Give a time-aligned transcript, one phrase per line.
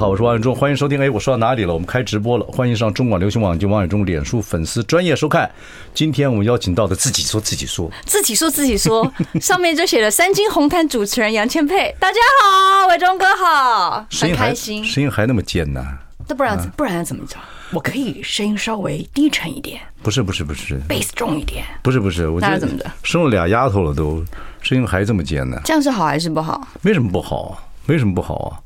[0.00, 0.98] 好，我是王永忠，欢迎收听。
[0.98, 1.74] 哎，我说到哪里了？
[1.74, 5.50] 我们开直播了，欢迎上中广流行网及王永忠脸书粉丝专业收看。
[5.92, 11.94] 今天我们邀请到的自己说自己说，自己说自己说，上面就写了三金红毯主持人杨千佩。
[12.00, 15.86] 大家好，伟忠哥好，很开心，声音还那么尖呢？
[16.26, 17.36] 那不然不然怎么着？
[17.70, 22.90] 我可以声音稍微低沉一点，不是不是不是，bass 重一点，不是不是，我觉得怎么的？
[23.02, 24.24] 生了俩丫头了都，
[24.62, 25.60] 声音还这么尖呢？
[25.62, 26.66] 这样是好还是不好？
[26.80, 28.56] 没什么不好，没什么不好啊。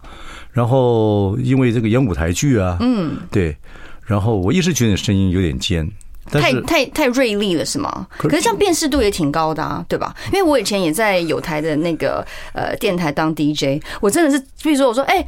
[0.54, 3.54] 然后因为这个演舞台剧啊，嗯，对，
[4.06, 5.86] 然后我一直觉得你声音有点尖，
[6.30, 8.06] 太太太锐利了是吗？
[8.16, 10.14] 可是这样辨识度也挺高的啊，对吧？
[10.32, 12.24] 因为我以前也在有台的那个
[12.54, 15.26] 呃电台当 DJ，我真的是，比如说我说，哎，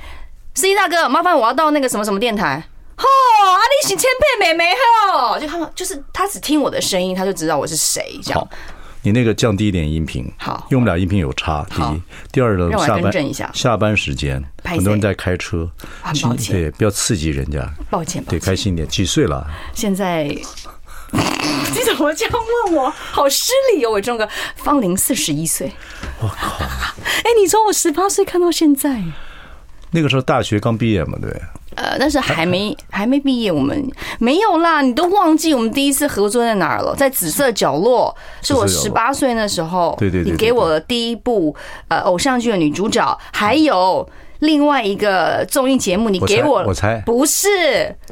[0.55, 2.63] 司机大哥，麻烦我要到那个什么什么电台，
[2.97, 4.71] 哦，阿丽喜千倍美眉
[5.13, 8.49] 哦，就他们就是他只听我的声音，他就知道我是谁这样。
[9.07, 11.65] 你那个降低一点音频，好，因为我们俩音频有差。
[11.71, 13.13] 第一，第二呢，下班
[13.55, 15.71] 下班时间，很多人在开车，
[16.03, 18.89] 抱歉，对，不要刺激人家，抱歉，对，开心一点。
[18.89, 19.47] 几岁了？
[19.73, 20.25] 现在
[21.15, 22.35] 你怎么这样
[22.65, 22.91] 问我？
[22.91, 25.71] 好失礼哦，伟忠哥，芳龄四十一岁。
[26.19, 26.57] 我靠！
[27.23, 29.05] 哎，你从我十八岁看到现在，
[29.93, 31.31] 那个时候大学刚毕业嘛，对。
[31.77, 33.89] 呃，但是还没还没毕业，我们
[34.19, 36.95] 没有啦，你都忘记我们第一次合作在哪儿了？
[36.97, 41.55] 在紫色角落，是我十八岁那时候，对对对，你给我的第一部
[41.89, 44.09] 呃偶像剧的女主角，还有。
[44.41, 47.03] 另外一个综艺节目，你给我，我猜。
[47.07, 47.49] 不是，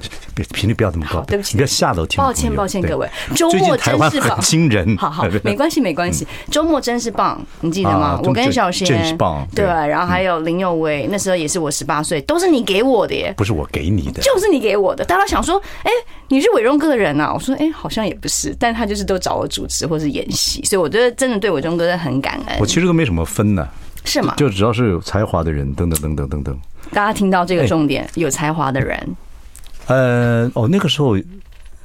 [0.35, 2.23] 别频率不要这么高，对不起，你不要吓到听。
[2.23, 8.19] 抱歉抱歉，各位，周末真是棒，惊人，好好， 没关系没关系，周末真是棒，你记得吗？
[8.23, 9.17] 我跟小贤，
[9.55, 15.05] 对，然后还有林佑威，那时候也是我十八岁，都是你给我的耶，不是我给你的，就是你给我的。
[15.05, 15.91] 大家想说，哎，
[16.29, 17.33] 你是伟忠哥的人啊？
[17.35, 22.57] 我说，哎，好像也不是，但他就是都找我主持或是演戏，所以我觉得真的对伟忠哥很感恩。
[22.59, 23.69] 我其实都没什么分呢，
[24.05, 24.35] 是吗？
[24.37, 26.61] 就只要是有才华的人，等等等等等等。
[26.93, 29.17] 大家听到这个重点，有才华的人，
[29.87, 31.17] 呃，哦，那个时候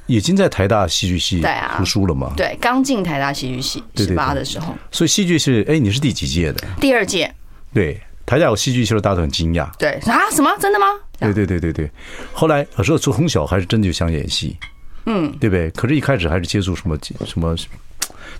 [0.06, 1.42] 已经在台大戏剧系
[1.76, 2.32] 读书了嘛？
[2.36, 6.66] 对，刚进台大戏剧系十八的时候，所以戏剧是哎，你是第几届的？
[6.80, 7.32] 第二届。
[7.72, 9.68] 对，台大有戏剧系的，大家都很惊讶。
[9.78, 10.50] 对啊，什么？
[10.60, 10.86] 真的吗？
[11.18, 11.90] 对对对对对。
[12.32, 14.56] 后来有时候从小还是真的就想演戏，
[15.06, 15.70] 嗯，对不对？
[15.70, 17.56] 可是一开始还是接触什么什么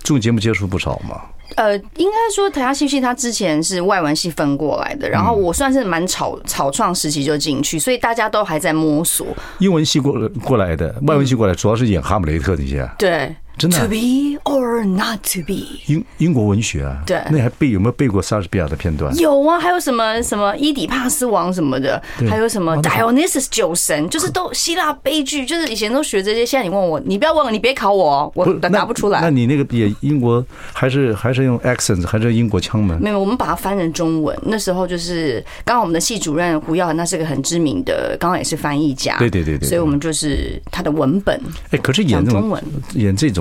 [0.01, 1.21] 综艺节目，接触不少嘛。
[1.55, 9.27] 呃，应该说台下戏剧系他之前是外文系分过来的，然后我算是蛮草草创时期就进去，所以大家都还在摸索。
[9.59, 10.13] 英文系过
[10.43, 12.89] 过来的，外文系过来主要是演哈姆雷特那些。
[12.97, 13.35] 对。
[13.57, 19.15] 真的、啊、To be or not to be，英英国文学啊，对，那还背有没有背过莎士比亚的片段？
[19.17, 26.45] 有啊，还有什么什么伊底帕斯王什么的，还有什么 Dionysus 酒神，就是都希腊悲剧，就是以前都学这些。
[26.45, 29.21] 现在你问我，你不要问了，你别考我，我答不出来。
[29.21, 32.99] 那你那个也英国还是还是用 accent 还是英国腔门？
[33.01, 34.35] 没有，我们把它翻成中文。
[34.43, 39.17] 那时候就是刚好我们的系主任胡耀，那是个很知名的，刚好也是翻译家。
[39.19, 41.39] 对对对对，所以我们就是他的文本。
[41.69, 42.63] 哎，可是演中文
[42.93, 43.40] 演这种。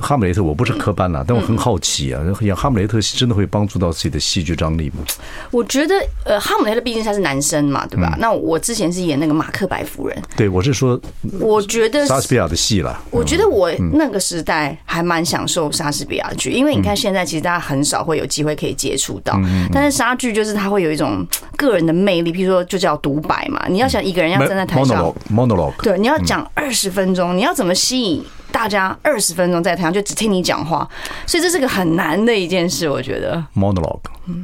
[0.00, 5.04] 哈姆雷特，我不是科班了，但我很好奇啊，演 哈姆雷特真的会帮助到自己的戏剧张力吗？
[5.50, 5.94] 我觉得，
[6.24, 8.16] 呃，哈姆雷特毕竟他是男生嘛，对吧？
[8.18, 10.98] 那我之前是演那个马克白夫人，对，我是说，
[11.38, 12.98] 我觉得莎士比亚的戏了。
[13.10, 19.38] 我觉得我那个时代还蛮享受莎士比亚剧，因为你看现在其实大家很少会有机会可以接触到，
[19.70, 21.24] 但是莎剧就是他会有一种
[21.56, 28.24] 个人的魅力，譬如说就叫独白嘛，你要想一个人要站在台上，monologue，对，你要讲二十分钟，你要怎么吸引？
[28.50, 30.88] 大家二十分钟在台上就只听你讲话，
[31.26, 33.42] 所以这是个很难的一件事，我觉得。
[33.54, 34.00] Monologue，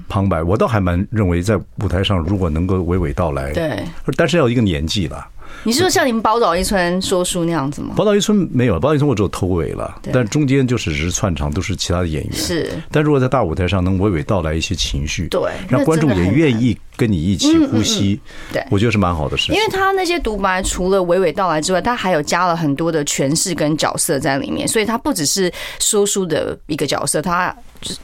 [0.08, 3.84] 旁白，我倒还蛮认为在舞台上如果能够娓娓道来，对，
[4.16, 5.26] 但是要一个年纪了。
[5.64, 7.94] 你是说像你们宝岛一村说书那样子吗？
[7.96, 12.32] 宝岛一村没有，宝岛一村我只有头尾了，但中间就是只是串场，都是其他的演员。
[12.32, 18.20] 是，但如果在大舞台上能娓娓道来一些情绪，对，让观众也愿意跟你一起呼吸，
[18.52, 19.54] 对，我觉得是蛮好的事情。
[19.54, 25.50] 因为他那些独白除了娓娓道来之外，他还有加了很多的诠释跟角色在里面，所以他不只是
[25.80, 27.54] 说书的一个角色，他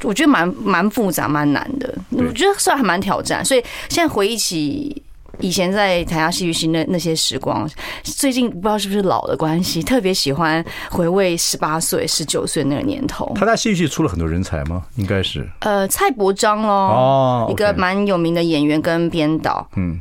[0.03, 1.95] 我觉得蛮蛮复杂、蛮难的。
[2.11, 5.03] 我觉得算还蛮挑战，所以现在回忆起。
[5.41, 7.69] 以前在台下戏剧系那那些时光，
[8.03, 13.33] 最近不知道是不是老的关系，特别喜欢回味十八岁、十九岁那个年头。
[13.35, 14.83] 台大戏剧系出了很多人才吗？
[14.97, 15.49] 应该是。
[15.61, 19.69] 呃，蔡伯章喽，哦，一个蛮有名的演员跟编导。
[19.77, 20.01] 嗯，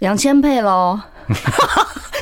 [0.00, 1.00] 杨千霈喽。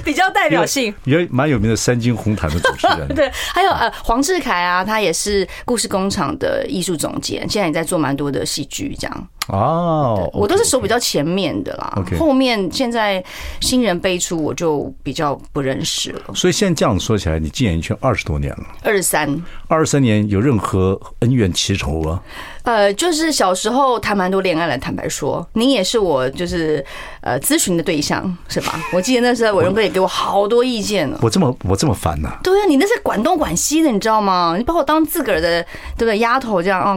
[0.04, 3.06] 比较代表性，也蛮有名的三金红毯的主持人。
[3.14, 9.28] 对，还有呃黄志凯啊，他也是故事工厂的艺术总监，现在也在做蛮多的戏剧这样。
[9.48, 12.18] 哦，我都是手比较前面的啦，okay, okay.
[12.18, 13.22] 后面现在
[13.60, 16.20] 新人辈出，我就比较不认识了。
[16.34, 22.22] 所以现在这样说起来，你进演艺圈二十多年了，二十三，二十三年有任何恩怨情仇啊？
[22.62, 26.84] 呃，就是小时候谈蛮多恋爱的，坦白说，你也是我就是
[27.20, 28.78] 呃咨询的对象，是吧？
[28.94, 31.18] 我记得那时候伟荣哥也给我好多意见呢。
[31.20, 32.38] 我这么我这么烦呐、啊？
[32.44, 34.54] 对啊，你那是管东管西的，你知道吗？
[34.56, 35.60] 你把我当自个儿的
[35.98, 36.18] 对不对？
[36.18, 36.96] 丫头这样啊，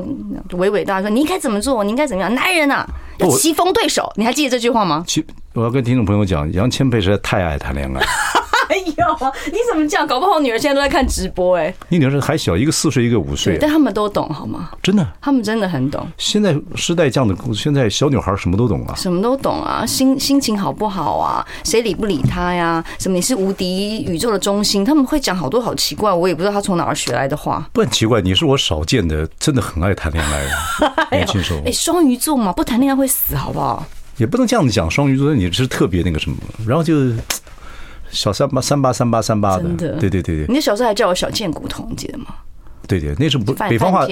[0.51, 2.34] 娓娓道来说你应该怎么做，你应该怎么样？
[2.35, 2.85] 男人啊，
[3.17, 5.03] 要棋逢对手，你还记得这句话吗？
[5.07, 8.01] 其我要跟听众朋友讲，杨千霈实在太爱谈恋爱。
[8.75, 10.05] 哎呦，你怎么这样？
[10.05, 11.73] 搞不好我女儿现在都在看直播哎。
[11.87, 14.71] 你女儿还小，一个四岁，一个五岁，但他们都懂好吗？
[14.83, 16.05] 真的，他们真的很懂。
[16.17, 21.45] 现在时代这样的，现在小女孩什么都懂啊，什么都懂啊，心心情好不好啊？
[21.63, 22.83] 谁理不理她呀？
[22.99, 24.83] 什么你是无敌宇宙的中心？
[24.83, 27.65] 他们会讲好多好奇怪，我也不知道他从哪儿学来的话。
[27.71, 31.61] 不很奇怪，你是我少见的，真的很爱谈恋爱的 年轻时候。
[31.65, 33.85] 哎，双鱼座嘛，不谈恋爱会死，好不好？
[34.17, 36.37] 也不能这样子讲，双鱼座你是特别那个什么，
[36.67, 36.93] 然后就。
[38.15, 39.63] 小三八三八三八三八的，
[39.99, 40.45] 对对对对。
[40.47, 42.27] 你小时候还叫我小贱骨头，你记得吗？
[42.87, 44.07] 对对，那是不北方话。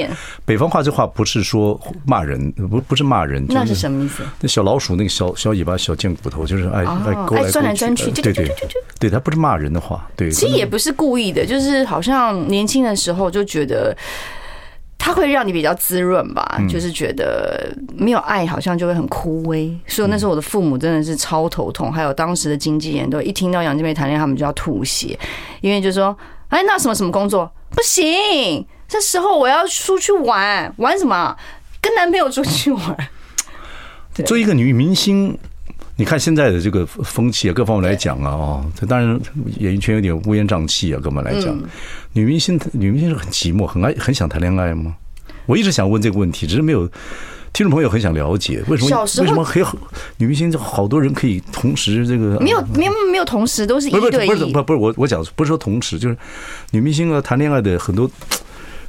[0.46, 3.46] 北方话这话不是说骂人，不不是骂人。
[3.48, 4.24] 那是什么意思？
[4.42, 8.12] 那小老鼠那个小小尾巴小贱骨头，就是爱爱勾来钻来钻去。
[8.12, 8.56] 对对对，
[9.00, 10.08] 对他不是骂人的话。
[10.16, 13.96] 对，其实也不是故意的，就是好像年轻的时候就觉得。
[15.06, 25.20] 它会让你比较滋润吧，就是觉得没有爱好像就会很枯萎，所以那时候我的父母真的是超头痛，还有当时的经纪人都一听到杨金梅谈恋爱，他们就要吐血，
[25.60, 26.18] 因为就说，
[26.48, 27.52] 哎，那什么什么工作？
[27.72, 31.36] 不行，这时候我要出去玩，玩什么？
[31.82, 32.96] 跟男朋友出去玩。
[34.26, 35.38] 做一个女明星。
[35.96, 39.20] 你看现在的这个风气啊，各方面来讲啊，哦，这当然
[39.60, 41.56] 演艺圈有点乌烟瘴气啊，各方面来讲，
[42.14, 44.96] 女明星女明星是很寂寞，很爱很想谈恋爱吗？
[45.46, 46.88] 我一直想问这个问题，只是没有
[47.52, 49.64] 听众朋友很想了解，为什么为什么可以
[50.18, 52.40] 女明星就好多人可以同时这个？
[52.40, 56.18] 没有没有没有同时都是一对一，不是不是不不是我我讲不是说同时，就是
[56.72, 58.10] 女明星啊谈恋爱的很多。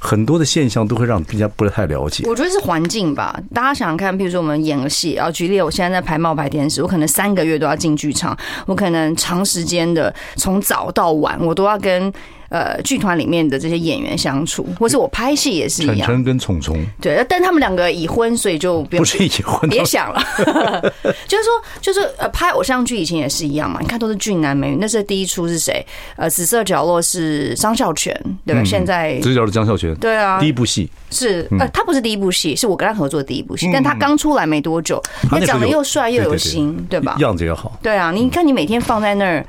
[0.06, 2.24] 很多的现象都会让人家不太了解。
[2.28, 3.40] 我觉得是环境吧。
[3.54, 8.36] 大家想想看，比如说我们演个戏，然后举例，我现在在拍冒牌天使，我可能三个月都要进剧场，
[8.66, 12.12] 我可能长时间的从早到晚，我都要跟。
[12.54, 15.96] 呃，剧团里面的这些演员相处，或是我拍戏也是一样。
[15.96, 20.22] 晨晨跟聪聪，对，但他们两个已婚，所以就不，不是已婚，别想了。
[21.26, 23.80] 就是说，就是呃，拍偶像剧以前也是一样嘛。
[23.80, 24.76] 你看，都是俊男美女。
[24.80, 25.84] 那是第一出是谁？
[26.14, 28.14] 呃，紫色角落是张孝全，
[28.46, 28.60] 对吧？
[28.62, 37.16] 嗯、现在紫色角落张孝全，对啊，第一部戏是呃，他不是第一部戏，是我跟他合作的第一部戏，嗯、但他刚出来没多久，他长得又帅又有型，对吧？
[37.18, 37.76] 样子也好。
[37.82, 39.44] 对啊，你看你每天放在那儿。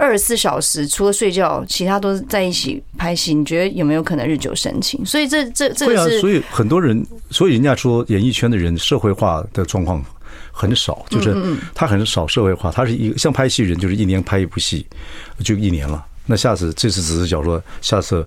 [0.00, 3.34] 二十四小时除了睡觉，其他都是在一起拍戏。
[3.34, 5.04] 你觉得有没有可能日久生情？
[5.04, 10.02] 所以这这这个是，所以很多人，所以人家说演艺圈的人社会化的状况
[10.50, 11.36] 很少，就是
[11.74, 12.70] 他很少社会化。
[12.70, 14.86] 他是一个像拍戏人，就是一年拍一部戏，
[15.44, 16.02] 就一年了。
[16.24, 18.26] 那下次这次只是讲说下次。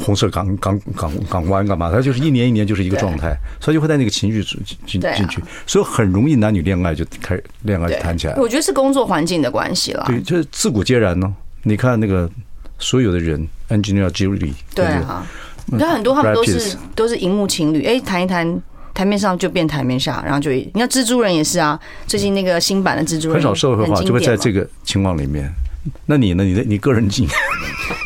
[0.00, 1.90] 红色港港港港湾干嘛？
[1.90, 4.42] 他就是一年一年就是一个状态，所以就会在那个情绪
[4.86, 8.34] 进进去，所以很容易男女恋爱就开始恋爱就谈起来。
[8.36, 10.04] 我觉得是工作环境的关系了。
[10.06, 11.32] 对，就是自古皆然呢。
[11.62, 12.28] 你看那个
[12.78, 15.26] 所有的人，Angelina Jolie，对啊，
[15.66, 18.58] 你看很多他们都是都是荧幕情侣，哎，谈一谈
[18.94, 25.52] 台面上就变台面下，然后就你看蜘蛛人也是啊，最近那个新版的蜘蛛人很少社会化，就会在这个情况里面。
[26.06, 26.44] 那你呢？
[26.44, 27.34] 你的你个人经验？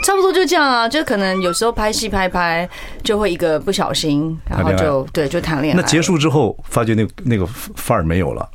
[0.03, 2.69] 差不多就这样啊，就可能有时候拍戏拍拍，
[3.03, 5.81] 就会一个不小心，然后就对，就谈恋爱。
[5.81, 8.49] 那结束之后，发觉那那个范儿没有了。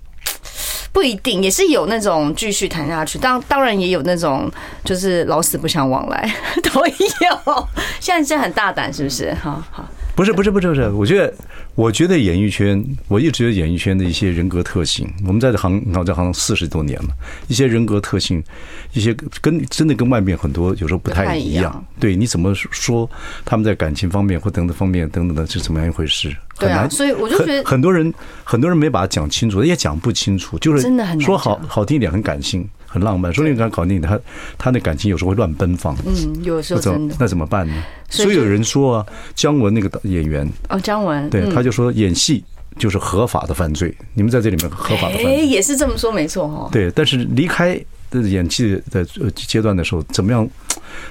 [0.91, 4.51] 不一定，也是有那种继续谈下去，当当然也有那种
[4.83, 6.33] 就是老死不相往来，
[6.63, 7.67] 都有。
[7.99, 9.33] 现在现在很大胆，是不是？
[9.35, 9.85] 好好。
[10.19, 11.33] 不是不是不是不是，我觉得
[11.75, 17.07] 我觉得演艺圈，我一直觉得演艺圈的一些人格特性，我们在这行，我在行四十多年了，
[17.47, 18.43] 一些人格特性，
[18.91, 21.85] 一些跟真的跟外面很多有时候不太一样。
[22.01, 23.09] 对，你怎么说
[23.45, 26.35] 他们在感情方面或等等方面等等的是怎么样一回事？
[26.57, 26.91] 很难。
[26.91, 30.85] 所以我就觉得很多人很多人没把它讲清楚，也讲不清楚，就是
[31.21, 32.67] 说好好听一点，很感性。
[32.89, 34.19] 很浪漫，说你刚搞定他，
[34.57, 35.95] 他的感情有时候会乱奔放。
[36.05, 37.15] 嗯，有时候真的。
[37.19, 37.83] 那怎么办呢？
[38.09, 39.05] 所以有人说啊，
[39.35, 42.43] 姜文那个演员哦，姜文，对，他就说演戏
[42.79, 43.95] 就是合法的犯罪。
[44.15, 46.67] 你们在这里面合法的犯罪，哎，也是这么说，没错哈。
[46.71, 47.79] 对，但是离开
[48.09, 49.05] 的演戏的
[49.35, 50.49] 阶段的时候，怎么样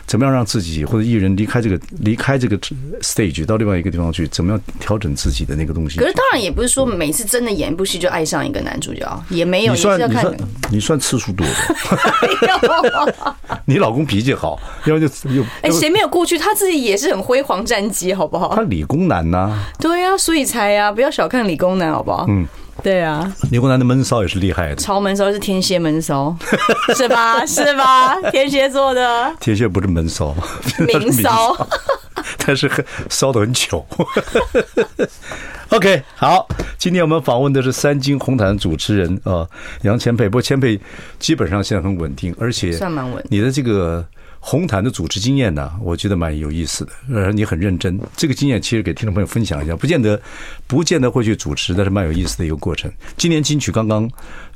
[0.06, 2.58] 怎么样让自己或者艺人离开这个离开这个
[3.00, 5.98] stage 到另外一个地方去，怎么样调整自己的那个东西？
[5.98, 9.72] 可是当然也不是说每次真的演一部戏就爱上一个男主角，也没有。
[9.72, 10.36] 你算你算
[10.70, 11.52] 你算，次数多的。
[13.66, 16.38] 你老公脾气好，要不就又哎，谁没有过去？
[16.38, 18.54] 他自己也是很辉煌战绩，好不好？
[18.54, 19.66] 他理工男呐、啊。
[19.78, 22.26] 对啊，所以才呀、啊，不要小看理工男，好不好？
[22.28, 22.46] 嗯。
[22.82, 24.76] 对啊，理工男的闷骚也是厉害的。
[24.76, 26.34] 超闷骚是天蝎闷骚，
[26.96, 27.44] 是吧？
[27.44, 28.14] 是吧？
[28.30, 30.34] 天蝎座的天蝎不是闷骚，
[30.86, 31.54] 明骚，
[32.46, 33.84] 但是很骚的很糗。
[35.70, 39.46] OK，好，今天我们访问的是三金红毯主持人啊，
[39.82, 40.24] 杨千霈。
[40.24, 40.78] 不过千霈
[41.18, 43.22] 基本上现在很稳定，而且算蛮稳。
[43.28, 44.04] 你的这个。
[44.40, 46.92] 红毯的主持经验呢，我觉得蛮有意思的。
[47.12, 50.20] 呃，你很认真，这个经验其实给听众朋友分享一下，不见得，
[50.66, 52.90] 不见得会去主持，但是蛮有意思的一个过程。
[53.16, 54.08] 今年金曲刚刚，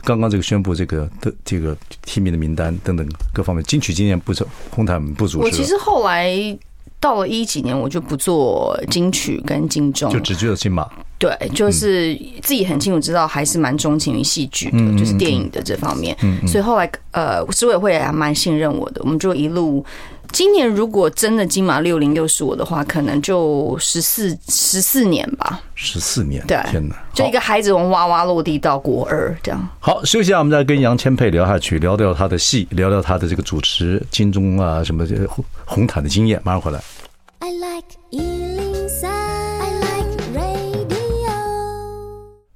[0.05, 5.45] 刚刚这个宣布这个的这个提名的名单等等各方面，金曲今年不走红毯不主持。
[5.45, 6.59] 我其实后来
[7.01, 10.89] 到了一几年，我就不做金曲跟金钟，就只做金马。
[11.23, 16.17] 对，就是自己很清楚知道，还是蛮钟情于戏剧的，就是电影的这方面。
[16.23, 19.87] 嗯所以后来呃，组委会还蛮信任我的，我们就一路。
[20.33, 25.61] 今年如果真的金马六零又是我的话，可能就十四十四年吧。
[25.77, 26.97] 十四年，对，天哪！
[27.15, 29.69] 就一个孩子从娃娃落地到国二这样。
[29.79, 35.15] 好，休息一下，我们再跟杨千霈聊下去，聊聊他的戏，聊聊他的这个主持金钟啊什么这
[35.67, 36.41] 红毯的经验。
[36.43, 36.81] 马上回来。
[37.41, 38.72] I like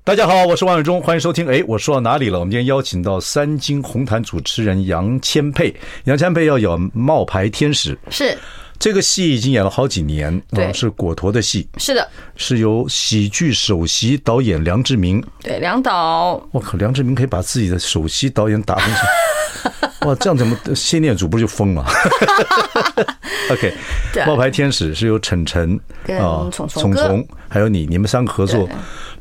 [0.07, 1.49] 大家好，我是王永忠，欢迎收听。
[1.49, 2.39] 哎，我说到哪里了？
[2.39, 5.75] 我们今天邀请到三金红毯主持人杨千佩。
[6.05, 8.39] 杨千佩要演《冒牌天使》，是
[8.79, 16.43] 这个戏已经演了好几年，对，是果陀的戏，是的，是由喜剧首席导演梁志明，对，梁导。
[16.53, 18.91] 我靠，梁志明可以把自己的首席导演打成
[20.09, 21.85] 哇，这样怎么谢念祖不是就疯了？
[23.51, 23.73] OK，
[24.13, 25.79] 对，《冒牌天使》是由晨晨
[26.21, 28.69] 啊、聪聪还有你，你们三个合作。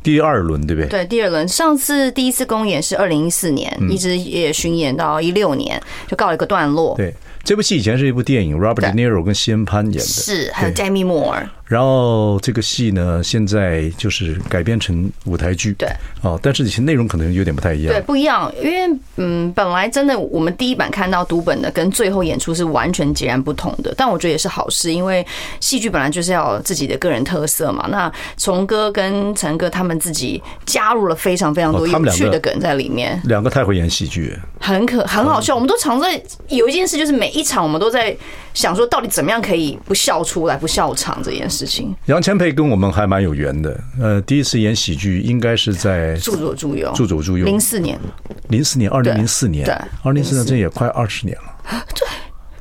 [0.03, 0.89] 第二轮对不对？
[0.89, 1.47] 对，第二轮。
[1.47, 6.95] 上次第一次公演是二零一四年，一直也巡演到一六年，就告了一个段落。
[6.95, 7.11] 对，
[7.45, 11.47] 这部戏以前是一部电影，Robert De Niro 跟西恩潘演的，是还有 Demi Moore。
[11.65, 15.73] 然后这个戏呢，现在就是改编成舞台剧。
[15.73, 15.89] 对，
[16.21, 17.93] 哦，但是其实内容可能有点不太一样。
[17.93, 23.93] 对，不一样，因为嗯，本来真的我们第一版看到读本的，跟最后演出是完全截然不同的。
[23.97, 25.25] 但我觉得也是好事，因为
[25.59, 27.87] 戏剧本来就是要有自己的个人特色嘛。
[27.89, 33.19] 那崇哥跟陈哥他们自己加入了非常非常多有趣的梗在里面。
[33.25, 35.55] 两个太会演戏剧，很可很好笑。
[35.55, 38.15] 我们都常在有一件事，就是每一场我们都在
[38.53, 41.54] 想说，到底怎么样可以不笑出来、不笑场这件事。
[41.55, 43.79] 事情，杨千霈跟我们还蛮有缘的。
[43.99, 47.97] 呃，第一次演喜剧应该是在《助左助右》，助左助右，零四年，
[48.49, 51.83] 零四年，二零零四年，对，二零零四年，这也快二十年了。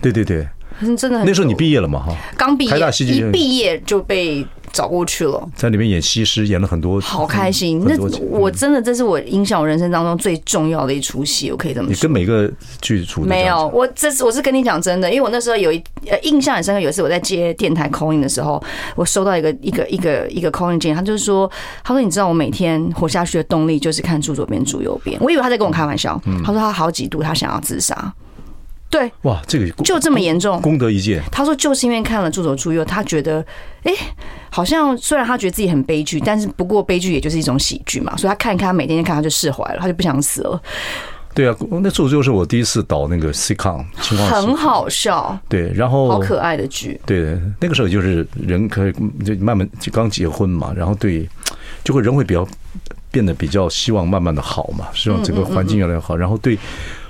[0.01, 0.47] 对，对对
[0.81, 1.25] 对，真的。
[1.25, 1.99] 那时候你毕业了嘛？
[1.99, 4.47] 哈，刚毕业，一毕业就被。
[4.75, 7.81] 找过去了，在里面演西施，演了很多，好开心。
[7.87, 7.97] 那
[8.29, 11.95] 我真的，这是我影响我人生当中最重要的一出戏，我可以这么说。
[11.95, 12.51] 你跟每个
[12.81, 18.61] 剧组没有，我这是我是跟你讲真的，因为我那时候有一呃印象很深刻，有一次我在接电台 call in 的时候，
[18.97, 21.49] 我收到一个一个一个一个 call in 键，他就是说，
[21.85, 28.13] 他说你知道我每天活下去的动力就是看住左边住右边，我以为他在跟我开玩笑，他说他好几度他想要自杀。
[28.95, 31.21] 对，哇，这个就这么严重，功德一件。
[31.33, 33.45] 他说就是因为看了《助手助右》，他觉得，
[33.83, 33.93] 哎，
[34.51, 40.63] 好像虽然他觉得自己很悲剧，但是不过悲剧也就是一种喜剧嘛，所以他看一看，他每天看他就释怀了，他就不想死了。
[41.35, 45.37] 对啊，那《助手就》是我第一次导那个 sitcom，很好笑。
[45.49, 47.01] 对，然后好可爱的剧。
[47.05, 48.93] 对，那个时候就是人可以
[49.25, 51.29] 就慢慢就刚结婚嘛，然后对，
[51.83, 52.47] 就会人会比较
[53.11, 56.57] 变得比较希望慢慢的好嘛，希望整个环境越来越好，然后对。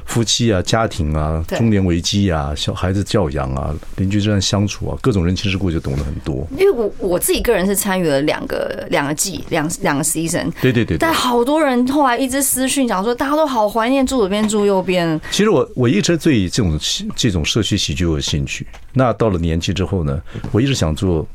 [0.05, 6.47] 夫妻啊，家庭啊，中年危机啊，小孩子教养啊，邻居之间相处啊，各种人情世故就懂得很多。
[6.59, 10.97] 因为我我自己个人是参与了两个两个季两两个 season，对对对。
[10.99, 15.21] 但好多人后来一直私讯讲说，大家都好怀念住左边住右边。
[15.31, 16.79] 其实我我一直对这种
[17.17, 18.67] 这种社区喜剧有兴趣。
[18.93, 20.21] 那到了年纪之后呢，
[20.53, 21.27] 我一直想做。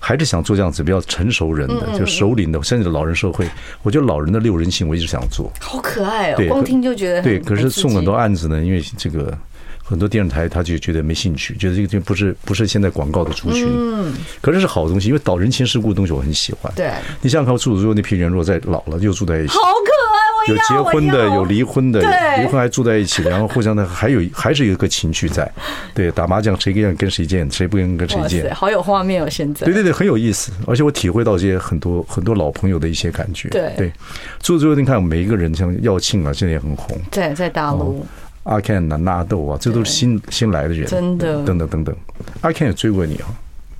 [0.00, 3.48] 还是想做这样子比较成熟人的，就熟龄的，甚至老人社会。
[3.82, 5.50] 我觉得老人的六人行，我一直想做。
[5.60, 6.44] 好可爱哦！
[6.48, 7.38] 光听就觉得对。
[7.40, 9.36] 可是送很多案子呢，因为这个
[9.82, 13.66] 很多电视台他就觉得没兴趣，觉得这个就不是不是现在广告的族群。
[13.68, 14.14] 嗯。
[14.40, 16.72] 可是是好东西，因为导人情世故的东西我很喜欢。
[16.76, 16.90] 对。
[17.20, 20.27] 你想想看，住左右那批人，如果再老了又住在一起，好可爱。
[20.48, 22.00] 有结婚的，有离婚的，
[22.38, 25.50] 离婚还住在一起，然后互相的 还有还是有一个情趣在，
[25.94, 29.64] 对，打麻将谁跟跟谁见，谁不跟跟谁见，好有画面哦，现在。
[29.64, 33.48] 对对对，很有意思，而且我体会到这些很多很多老朋友的一些感觉。
[33.50, 33.92] 对对，
[34.40, 36.98] 住左右你看每一个人，像耀庆啊，现在也很红。
[37.10, 38.06] 对，在大陆。
[38.44, 41.94] 阿 Ken 啊、纳豆啊，这都是新新来的人，真的，等等等等。
[42.40, 43.28] 阿 Ken 也追过你啊？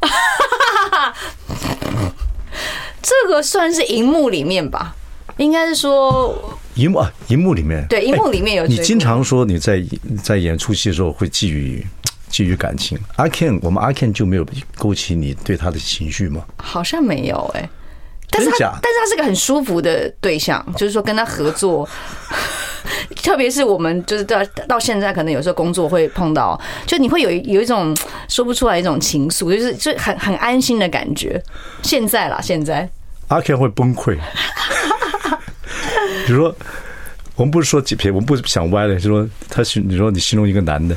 [3.01, 4.95] 这个算是荧幕里面吧，
[5.39, 8.67] 应该是说荧幕啊，荧幕里面，对，荧幕里面有。
[8.67, 9.83] 你经常说你在
[10.23, 11.85] 在演出戏的时候会寄予
[12.29, 16.45] 寄予感情，阿 Ken，我们阿 Ken 就没有勾起你对他的情绪吗？
[16.59, 17.69] 好像没有哎。
[18.31, 21.89] 但是他，但是他是个很舒服的对象，就是说跟他合作，
[23.23, 27.97] 特别是我们就是到到现在，可能有时候工作会碰到，就你会有有一种
[28.29, 31.43] 说不出来一种情愫，就是就很很安心的感觉。
[31.83, 32.87] 现在啦，现在
[33.29, 34.19] 阿 Ken 会崩溃，
[36.27, 36.55] 比如说。
[37.37, 40.97] 我们不是说几篇，我们不是想歪了，就说他形，你说你形容一个男的，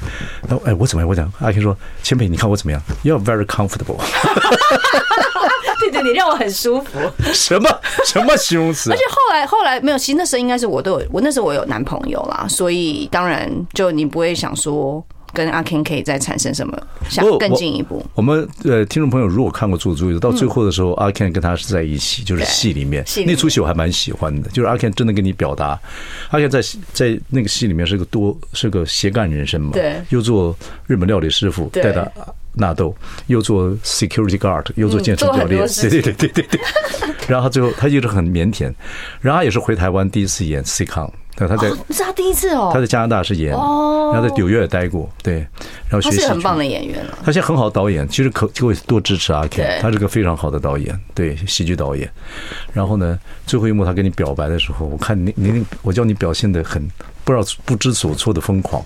[0.49, 1.07] 然后哎，我怎么样？
[1.07, 3.99] 我讲阿 Ken 说，千沛，你看我怎么样？You're very comfortable。
[5.79, 6.99] 对对，你让我很舒服。
[7.31, 7.69] 什么
[8.07, 8.89] 什么形容词？
[8.91, 15.05] 而且后来后来没有，其实那时候应该是我都有，我那时候我有男朋友啦，所以当然就你不会想说。
[15.33, 16.77] 跟阿 Ken 可以再产生什么？
[17.09, 17.97] 想更进一步？
[17.97, 23.03] 我，我们呃，听众朋友如果看过《做主》，到最后的时候，嗯、阿 Ken 跟他是在一起，就是戏里面。
[23.25, 25.79] 那出戏我还蛮喜欢的，就是阿 Ken 真的跟你表达，
[26.29, 26.61] 阿 Ken 在
[26.93, 30.55] 在那个戏里面是个多是个斜杠人生嘛，对，又做
[30.87, 32.09] 日本料理师傅带他
[32.53, 32.93] 纳豆，
[33.27, 36.59] 又做 security guard，又做健身教练，对对对对对对，
[37.27, 38.73] 然后他最后他一直很腼腆，
[39.21, 40.61] 然后他也是回台湾第一次演
[41.47, 42.71] 他在，是他第一次哦。
[42.73, 45.35] 他在加拿大是演，然后在纽约也待过，对，
[45.87, 46.17] 然后学习。
[46.17, 47.17] 他是很棒的演员了。
[47.23, 52.09] 他现在很好的导演，其实可就会多支持阿 Ken，他是个非常好的导演，对，喜剧导演。
[52.73, 56.85] 然后呢，最后一幕他跟你表白的时候，我看你你我叫你表现的很
[57.23, 58.83] 不知道不知所措的疯狂。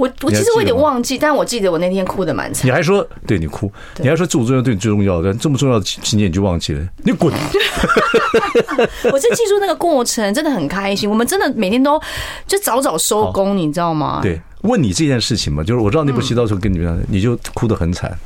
[0.00, 2.66] 我我其实我有点忘记，但我记得我那天哭的蛮惨。
[2.66, 4.62] 你还说对你哭，你还说重不重要？
[4.62, 6.86] 对你最重要但，这么重要的情节你就忘记了？
[7.04, 7.32] 你滚！
[9.12, 11.08] 我是记住那个过程，真的很开心。
[11.08, 12.00] 我们真的每天都
[12.46, 14.20] 就早早收工，你知道吗？
[14.22, 18.16] 对，问你这件事情嘛，就是我知道那部戏到时候跟你们，你就哭得很惨。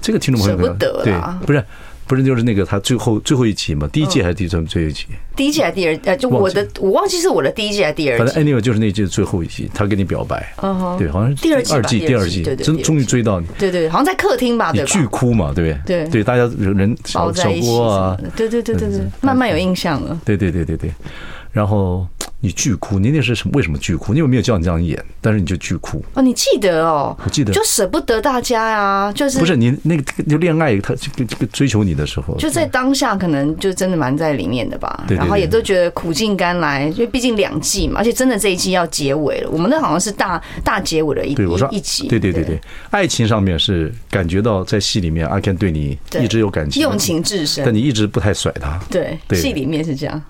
[0.00, 1.62] 这个听众朋友舍不得对，不是。
[2.08, 3.86] 不是就是那个他最后最后一集嘛？
[3.92, 5.04] 第一季还是第最最后一集？
[5.36, 5.96] 第一季还是第二？
[6.04, 8.24] 呃，就我的我忘记是我的第一季还是第二季。
[8.24, 10.52] 反正 anyway 就是那季最后一集，他跟你表白。
[10.98, 13.46] 对，好像是第二季，第二季，对对，终终于追到你。
[13.58, 14.72] 对对，好像在客厅吧？
[14.72, 14.86] 对吧？
[14.86, 16.04] 巨哭嘛，对不对？
[16.04, 20.18] 对对，大家人人小小郭啊，对对对对对，慢慢有印象了。
[20.24, 20.90] 对对对对对，
[21.52, 22.06] 然后。
[22.40, 23.52] 你巨哭，你那是什么？
[23.54, 24.12] 为什么巨哭？
[24.12, 25.04] 你有没有叫你这样演？
[25.20, 27.16] 但是你就巨哭哦，你记得哦？
[27.24, 35.04] 我记得，就舍不得大家呀，就是不是你那个就恋爱，他这个这个追求你的时候，就在当下，可能就真的蛮在里面的吧。
[35.08, 39.50] 然后也都觉得苦尽甘来，因为毕竟两季嘛，而且真的这一季要结尾了。
[39.50, 41.32] 我们那好像是大大结尾的一
[41.72, 42.06] 一集。
[42.06, 48.78] 对对对对，爱情上面是感觉到在戏里面阿 Ken 对你一直有感情，用情至深，但你一直不太甩他。
[48.88, 50.22] 对，戏里面是这样，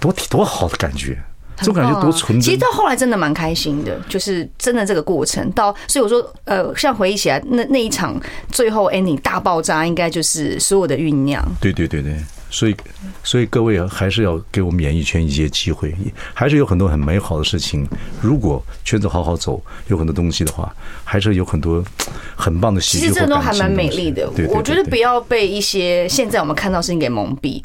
[0.00, 1.18] 多多好的感觉。
[1.56, 2.42] 这种感觉多纯真。
[2.42, 11.42] 其实到后来真的蛮开心的，就是真的这个过程到，所以我说，呃，像回忆起来，那那一场最后 ending 大爆炸，应该就是所有的酝酿。
[11.60, 12.16] 对对对对，
[12.50, 12.76] 所以
[13.22, 15.94] 所以各位还是要给我们演艺圈一些机会，
[16.34, 17.86] 还是有很多很美好的事情。
[18.20, 21.84] 如果圈子好好走，有很多东西的话，还是有很多
[22.34, 23.06] 很棒的喜剧。
[23.06, 24.28] 其实这都还蛮美丽的。
[24.48, 27.62] 我觉得不要被一些现在我们看到事情给蒙蔽。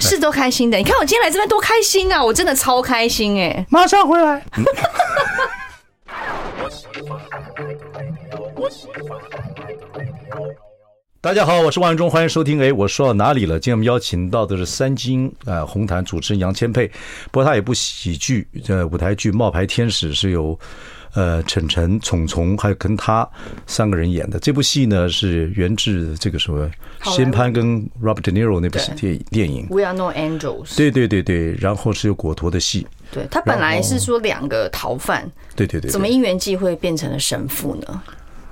[0.10, 2.24] 是多开心的，你看我今天来这边多开心啊！
[2.24, 3.66] 我真的超开心哎！
[3.68, 4.42] 马上回来。
[11.20, 12.58] 大家好，我是王伟忠，欢迎收听。
[12.62, 13.60] 哎，我说到哪里了？
[13.60, 16.88] 今天我们邀请到的是三金啊红毯主持人杨千沛，
[17.30, 20.58] 不过他有部喜剧，呃，舞台剧《冒牌天使》是由。
[21.14, 23.28] 呃，晨晨、虫虫，还有跟他
[23.66, 26.70] 三个人演的这部戏呢，是源自这个什么，
[27.02, 29.66] 先潘跟 Robert De Niro 那部电电影。
[29.70, 30.76] We Are No Angels。
[30.76, 32.86] 对对对对，然后是有果陀的戏。
[33.10, 38.02] 对，他本来是说两个逃犯，对对对，怎么因缘际会变成了神父呢？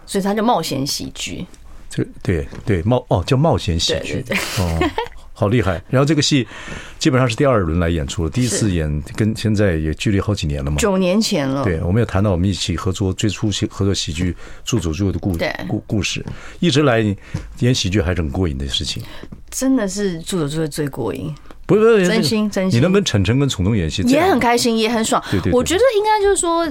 [0.05, 1.47] 所以他就冒险喜剧。
[1.89, 4.25] 这对对冒哦叫冒险喜剧
[4.59, 4.91] 哦。
[5.39, 5.81] 好厉害！
[5.89, 6.45] 然后这个戏
[6.99, 11.63] 基本上是第二轮来演出了，第一次演跟现在也距离好几年了嘛，九年前了。
[11.63, 14.33] 对，我们也谈到我们一起合作最初戏合作喜剧
[14.65, 16.27] 《住走住》的故故故事，
[16.59, 16.99] 一直来
[17.61, 19.01] 演喜剧还是很过瘾的事情。
[19.49, 21.33] 真的是住走住的最过瘾，
[21.67, 22.77] 不是不是真心真心。
[22.77, 25.23] 你能跟晨晨跟虫虫演戏也很开心，也很爽。
[25.31, 26.67] 对对，我觉得应该就是说。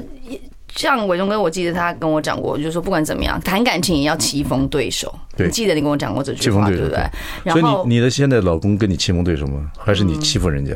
[0.77, 5.13] 像伟忠哥，我记得他跟我讲过，就是说不管怎么样，谈感情也要棋逢对手。
[5.35, 7.51] 你记得你跟我讲过这句话，对不对？
[7.51, 9.71] 所以你你的现在老公跟你棋逢对手吗？
[9.77, 10.73] 还是你欺负人家？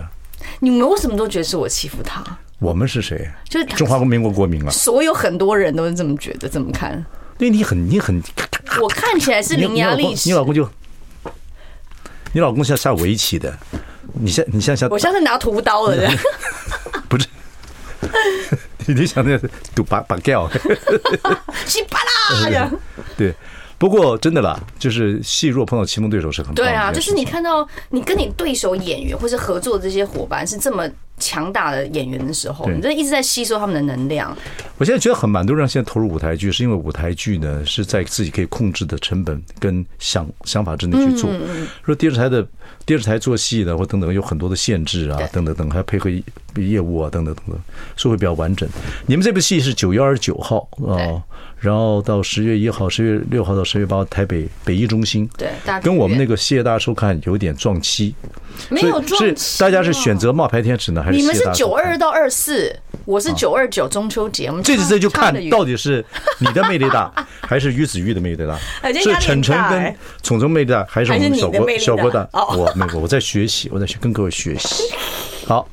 [0.60, 2.24] 你们为什么都觉得是我欺负他？
[2.60, 3.30] 我们是谁？
[3.48, 4.70] 就是中华民国国民啊！
[4.70, 7.04] 所有很多人都是这么觉得，这么看。
[7.38, 8.22] 对你很你很，
[8.82, 10.30] 我看起来是伶牙俐齿。
[10.30, 10.68] 你老公就，
[12.34, 13.56] 你老公像下围棋的，
[14.14, 16.12] 你像你像下，我像是拿屠刀的人，
[17.10, 17.28] 不是。
[18.94, 19.38] 你想那
[19.76, 20.50] 赌把把掉，
[21.66, 22.00] 稀巴
[22.50, 22.72] 啦，
[23.18, 23.34] 对。
[23.78, 30.88] 不过真的啦，就是戏若碰到棋逢对手是很对啊，就是你看到你跟你对手演员或是合作的这些伙伴是这么
[31.22, 34.36] 强大的演员的时候，你就一直在吸收他们的能量。
[34.78, 41.30] 我现在觉得很蛮多人现在投入舞台剧，是因为舞台剧呢是在自己可以控制的成本跟想想法之内去做。
[41.86, 42.46] 说电视台的
[42.86, 46.10] 电视台做戏呢或等等有很多的限制啊，等等等，还要配合
[46.56, 47.58] 业务啊，等等等等，
[47.96, 48.68] 所以会比较完整。
[49.06, 51.22] 你们这部戏是九月二十九号啊。
[51.62, 55.50] 然后到十月一号、十月六号到十月八号，台北北艺中心，对，
[55.82, 58.16] 跟我们那个谢谢大家收看有点撞期，
[58.70, 66.04] 没有撞期，大家是选择冒牌天使呢，还是你们是九二到二四，我是九二九中秋节，我们这这就看到底是
[66.40, 67.14] 你的魅力大，
[67.48, 68.58] 还是于子玉的魅力大？
[69.00, 72.28] 是晨晨跟聪聪魅力大，还是我们小郭小郭大？
[72.34, 74.84] 我那个我在学习，我在学跟各位学习，
[75.46, 75.70] 好。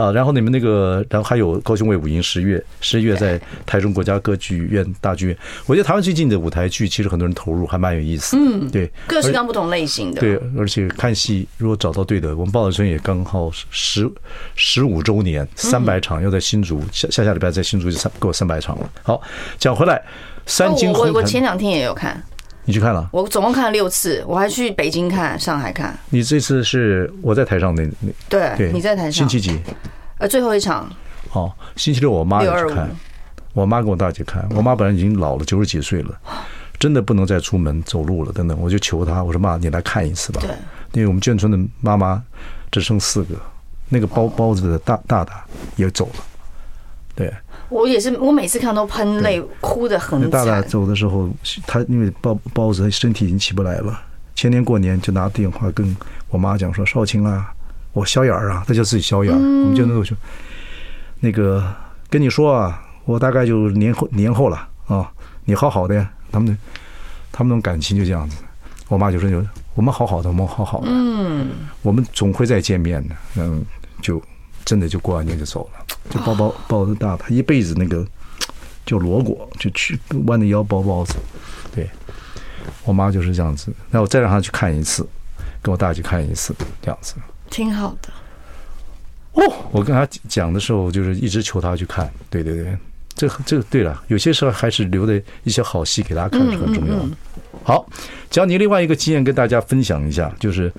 [0.00, 5.36] 啊，然后你们那个，然后还有高雄卫武营十月，十一月在台中国家歌剧院大剧院。
[5.66, 8.34] 我觉得台湾最近的舞台剧，其实很多人投入，还蛮有意思。
[8.38, 10.20] 嗯，对，各式各样不同类型的。
[10.22, 14.10] 对，而且看戏如果找到对的，我们报道村也刚好十
[14.54, 18.90] 十五周年，三百场，要在新竹下下下礼拜在新竹就三够三百场了。
[19.02, 19.20] 好，
[19.58, 20.02] 讲回来，
[20.46, 21.08] 三金红。
[21.08, 22.22] 我我前两天也有看。
[22.70, 23.08] 你去看了？
[23.12, 25.98] 我总共看了六次，我还去北京看，上海看。
[26.10, 29.60] 你这次是我在台上那那对对，你在台上星期几？
[30.18, 30.88] 呃，最后一场。
[31.32, 32.88] 哦，星期六我妈也去看，
[33.52, 34.48] 我妈跟我大姐看。
[34.54, 36.16] 我妈本来已经老了，九十几岁了，
[36.78, 38.56] 真的不能再出门走路了，等等。
[38.60, 40.40] 我就求她，我说妈，你来看一次吧。
[40.40, 40.50] 对，
[40.92, 42.22] 因为我们眷村的妈妈
[42.70, 43.34] 只剩四个，
[43.88, 46.24] 那个包包子的大大大也走了。
[47.16, 47.32] 对。
[47.70, 50.30] 我也是，我每次看都喷泪，哭的很惨。
[50.30, 51.30] 大大走的时候，
[51.66, 53.98] 他因为包包子身体已经起不来了。
[54.34, 55.96] 前年过年就拿电话跟
[56.28, 57.52] 我妈讲说：“少卿啊，
[57.92, 60.16] 我小眼儿啊，他叫自己小眼儿。”我们就那个说，
[61.20, 61.64] 那个
[62.08, 65.10] 跟你说啊，我大概就年后年后了啊，
[65.44, 66.10] 你好好的呀。
[66.32, 66.56] 他们
[67.32, 68.36] 他们那种感情就这样子。
[68.88, 71.48] 我妈就说：“就我们好好的，我们好好的，嗯，
[71.82, 73.64] 我们总会再见面的。”嗯，
[74.00, 74.20] 就
[74.70, 75.84] 真的就过完年就走了。
[76.10, 78.06] 就包包包子大，他一辈子那个
[78.86, 81.16] 就罗果，就去弯着腰包包子。
[81.74, 81.90] 对，
[82.84, 83.72] 我妈就是这样子。
[83.90, 85.04] 那我再让她去看一次，
[85.60, 87.16] 跟我大姐看一次，这样子。
[87.50, 88.12] 挺好的。
[89.32, 92.08] 哦，我跟她讲的时候，就是一直求她去看。
[92.30, 92.78] 对对对，
[93.16, 97.10] 这这对了，有些时候还是留的一些好戏给大家看是很重要的。
[97.64, 97.84] 好，
[98.30, 100.72] 讲你另外一个经验跟大家分享一下，就是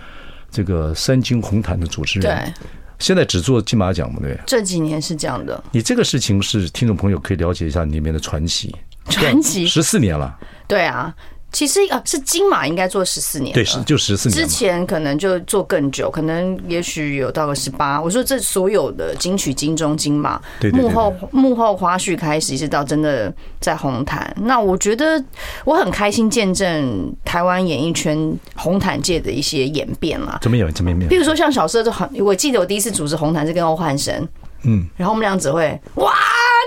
[0.50, 2.46] 这个三金红毯的主持人。
[2.46, 2.54] 对。
[3.02, 4.40] 现在只做金马奖嘛，对？
[4.46, 5.62] 这几年是这样的。
[5.72, 8.74] 你这个事情是听众朋友可以了解一下里面的传奇。
[9.10, 10.38] 传奇十四年了。
[10.68, 11.14] 对啊。
[11.52, 14.38] 其实啊，是金马应该做十四年，对，是就十四年。
[14.38, 18.02] 之前可能就做更久，可能也许有到个十八。
[18.02, 24.34] 我说这所有的金曲、金钟、金马，幕后幕后花絮开始，一直到真的在红毯。
[24.40, 25.24] 那我觉得
[25.66, 30.40] 我很开心见证台湾演艺圈红毯界的一些演变啦。
[30.42, 30.72] 怎么演？
[30.74, 31.08] 怎么演？
[31.08, 34.28] 比如说像小时候就很，我记得我第一次主持红毯是跟欧汉声，
[34.64, 36.14] 嗯，然后我们俩只会哇。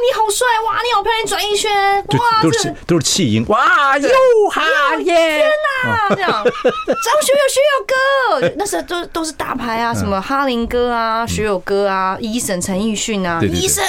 [0.05, 0.83] 你好帅哇！
[0.83, 1.73] 你好漂亮，转一圈
[2.09, 2.43] 哇！
[2.43, 3.97] 都是都是气音哇！
[3.97, 4.07] 又
[4.51, 4.63] 哈
[4.99, 5.05] 耶！
[5.05, 5.51] 天
[5.83, 6.43] 哪，这样张
[7.23, 13.81] 学友学友哥， 那时候都都是大牌啊，什么哈林哥啊、学友哥啊、Eason 陈奕迅啊，Eason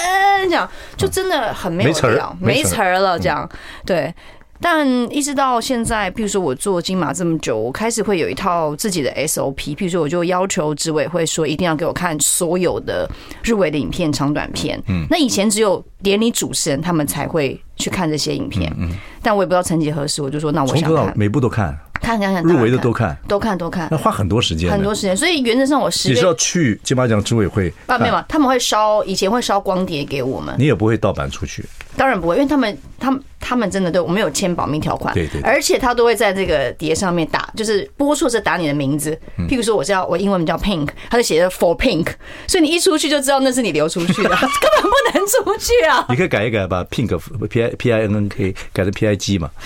[0.44, 3.50] 这样就真的很没有料，没词儿了这样
[3.86, 4.14] 对。
[4.62, 9.76] 但一直到现在，譬如说我做金马这么久，我开始会有一套自己的 SOP。
[9.76, 13.10] 譬如说，我就要求执委会说，一定要给我看所有的
[13.44, 14.82] 入围的影片、长短片。
[14.88, 18.74] 嗯，那以前只有典礼主持人他们才会去看这些影片。
[18.78, 18.90] 嗯，
[19.22, 21.78] 但我也不知道曾几何时，我就说，那我想看每部都看。
[22.02, 25.18] 看看看，入围的都看，都看都看，那花很多时间，很多时间。
[25.18, 27.98] 所以原则上，我是你是要去金马奖执委会啊？
[27.98, 30.54] 没有，他们会烧，以前会烧光碟给我们。
[30.60, 31.66] 你也不会盗版出去？
[31.98, 35.14] 当然不会，因为他们，他们，他们真的对我们有签保密条款。
[35.14, 35.42] 对对。
[35.42, 39.18] 而且他都会在这个碟上面打，就是播出是打你的名字。
[39.48, 42.08] 譬如说，我叫我英文名叫 Pink，他就写着 For Pink，
[42.48, 46.06] 所以你一出去就知道那是你流出去的， 根本不能出去啊。
[46.10, 49.50] 你可以改一改，把 Pink P I P I N N K 改成 P I G 嘛。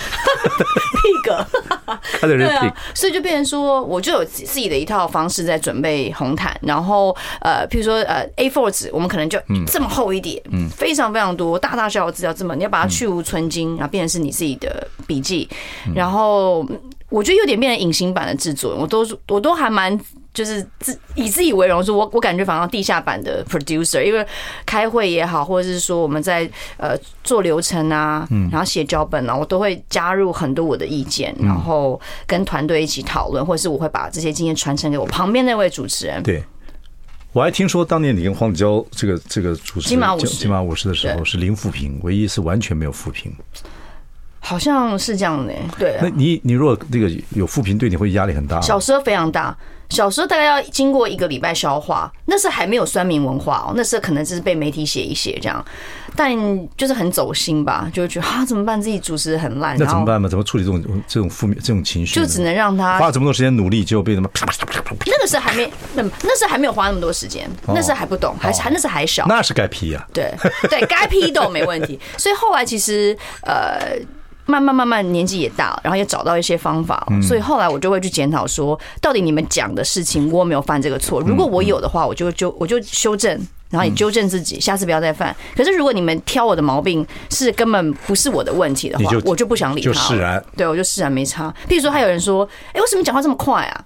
[1.00, 1.46] Pink，
[2.22, 15.50] 对啊，所以就变成说，我就有自己的一套方式在准备红毯，然后呃，譬如说呃 A4 纸，我们可能就这么厚一叠，嗯，非常非常多，大大小小资料这么，你要把它去芜存菁，然后变成是你自己的笔记，
[15.94, 16.66] 然后
[17.10, 20.00] 我觉得有点变成隐形版的制作，我都我都还蛮。
[20.32, 24.26] 就是自以自己为荣，说我我感觉反而地下版的 producer，因为
[24.64, 36.22] 开会也好，或者是说我们在呃做流程啊，然后写脚本啊，我都会加入很多我的意见，然后跟团队一起讨论，或者是我会把这些经验传承给我旁边那位主持人。
[36.22, 36.42] 对，
[37.32, 43.32] 我还听说当年你跟黄子佼这个这个主持金马五十金马五十的时候是零负评，唯一是完全没有负评。
[44.50, 45.96] 好像是这样的，对。
[46.02, 48.60] 那你你如果这个有负评，对你会压力很大。
[48.62, 49.56] 小时候非常大，
[49.90, 55.64] 小时候大概要经过一个礼拜消化，那是还没有酸民文化哦，那时候可能只是被媒体写一写这样，
[56.16, 56.36] 但
[56.76, 60.28] 就是很走心吧，就会觉得啊怎么办，自己主持很烂，那怎么办嘛？
[60.28, 62.16] 怎么处理这种这种负面这种情绪？
[62.20, 64.28] 就只能让他花了这么多时间努力，结果被什么？
[65.06, 70.34] 那个时候还没那那时候还没有花那么多时间，那时候还不懂，还还那时候还小，那是该批呀，对
[70.68, 72.00] 对，该批都没问题。
[72.18, 73.96] 所以后来其实呃。
[74.50, 81.22] 慢慢慢慢年纪也大了，然后也找到一些方法，所以后来我就会去检讨说，到底你们讲的事情我有没有犯这个错？
[81.22, 83.32] 如果我有的话，我就就我就修正，
[83.70, 85.36] 然后也纠正自己，下次不要再犯。
[85.56, 89.86] 可是如果你们挑我的毛病是根本不是我的问题的话，我就不想理他。
[89.86, 91.54] 就释然，对我就释然没差。
[91.68, 93.86] 譬如说，还有人说，哎，为什么讲话这么快啊？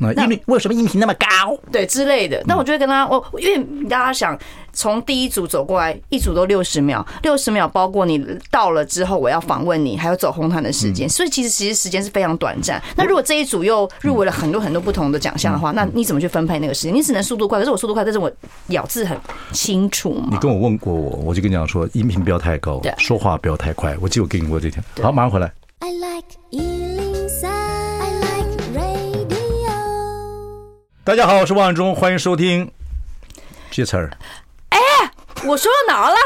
[0.00, 1.56] 那音频为什么音频那么高？
[1.70, 4.38] 对之类的，那我就会跟他，我因为大家想
[4.72, 12.82] 从第一组走过来，一组都六十秒，六十秒包括你到了之后，我要访问你，还有走红毯的时间，所以其实其实时间是非常短暂。
[12.96, 16.94] 那如果这一组又入围了很多很多不同的奖项的话，那你怎么去分配那个时间？
[16.94, 18.30] 你只能速度快，可是我速度快，但是我
[18.68, 19.18] 咬字很
[19.52, 20.28] 清楚嘛。
[20.30, 23.94] 你跟我问过我，我就跟你讲说，音频不要太高，说话不要太快。
[24.00, 24.82] 我记得我给你过这条。
[25.02, 25.52] 好，马上回来。
[25.80, 26.39] I like
[31.10, 32.70] 大家好，我是王伟忠，欢迎收听
[33.68, 34.16] 这词儿。
[34.68, 34.78] 哎，
[35.44, 36.16] 我说到哪儿了？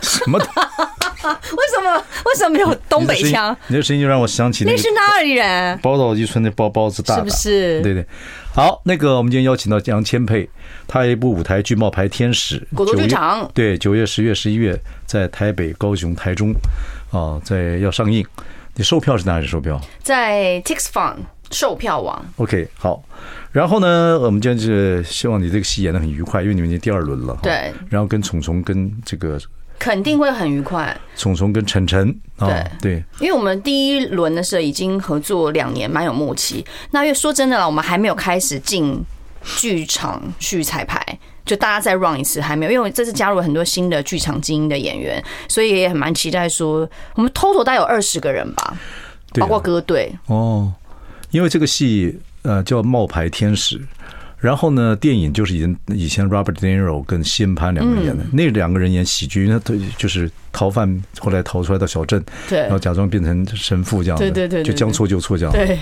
[0.00, 0.38] 什么？
[1.20, 2.04] 为什么？
[2.24, 3.54] 为什么没有东北腔？
[3.66, 5.78] 你的声音就让我想起那是哪里人？
[5.80, 7.82] 宝岛一村的包包子大，大，是不是？
[7.82, 8.06] 对对。
[8.54, 10.48] 好，那个我们今天邀请到杨千霈，
[10.88, 13.46] 他有一部舞台剧《冒牌天使》，果陀剧场。
[13.52, 16.50] 对，九月、十月、十一月在台北、高雄、台中
[17.12, 18.26] 啊，在要上映。
[18.74, 19.78] 你售票是哪里售票？
[20.02, 21.16] 在 TixFun
[21.50, 22.24] 售票网。
[22.38, 23.04] OK，好。
[23.54, 27.38] 然后呢，我们今天是希望你这个戏演的很愉快，因为你们已经第二轮了。
[27.40, 27.72] 对。
[27.88, 29.40] 然后跟虫虫跟这个
[29.78, 31.00] 肯定会很愉快。
[31.16, 33.04] 虫虫跟晨晨，对对。
[33.20, 36.66] 因为我们第一轮的时候已经合作两年，蛮有默契。
[36.90, 39.00] 那因为说真的了，我们还没有开始进
[39.56, 41.00] 剧场去彩排，
[41.46, 48.76] 就大家再 run 一次还没有，因为这次加入了很多新的剧场精英的演员，所以也很蛮期待说，我们 total 大概有二十个人吧，
[49.34, 50.12] 包括歌队。
[50.26, 50.72] 哦，
[51.30, 52.18] 因为这个戏。
[52.44, 53.80] 呃，叫冒牌天使，
[54.38, 65.78] 然后呢，电影就是以前以前 Robert De Niro 跟西恩潘两个人演的，那两个人演喜剧，那他就是逃犯，后来逃出来到小镇，对，然后假装变成神父这样子，对对对，就将错就错这样，对，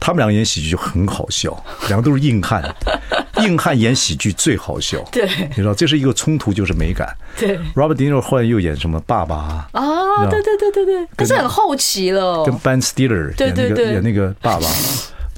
[0.00, 1.54] 他们两个演喜剧就很好笑，
[1.88, 2.64] 两个都是硬汉，
[3.44, 14.66] 硬汉演喜剧最好笑，对，你知道这是一个冲突，就是美感，对，Robert De Niro 后来又演什么爸爸啊，对对对对对，可是很后期了，跟 Ben Stiller 演那个演那个爸爸。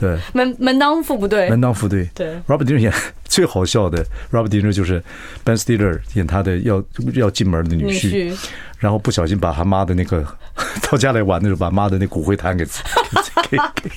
[0.02, 2.04] 对，门门当户不对，门当户对。
[2.12, 2.92] 对，Robert De Niro 演
[3.24, 5.00] 最好笑的，Robert De Niro 就是
[5.44, 6.82] Ben Stiller 演他的要
[7.14, 8.36] 要进门的女婿，
[8.78, 10.26] 然后不小心把他妈的那个
[10.90, 12.64] 到家来玩的时候，把妈的那骨灰坛给
[13.48, 13.90] 给给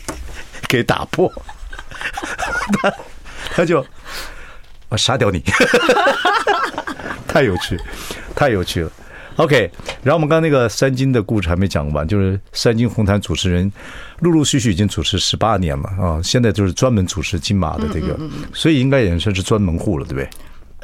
[0.67, 1.31] 给打破，
[2.83, 2.93] 他
[3.49, 3.83] 他就
[4.89, 5.43] 我杀掉你，
[7.27, 7.79] 太有趣，
[8.35, 8.91] 太有趣了。
[9.37, 9.69] OK，
[10.01, 13.69] 然后我们刚刚那个三金的故事还没讲完，就是三金红毯主持人，
[14.19, 18.17] 陆陆续续已经主持十八年了啊，现在就是专门主持金马的这个，
[18.53, 20.29] 所以应该也算是专门户了，对不对？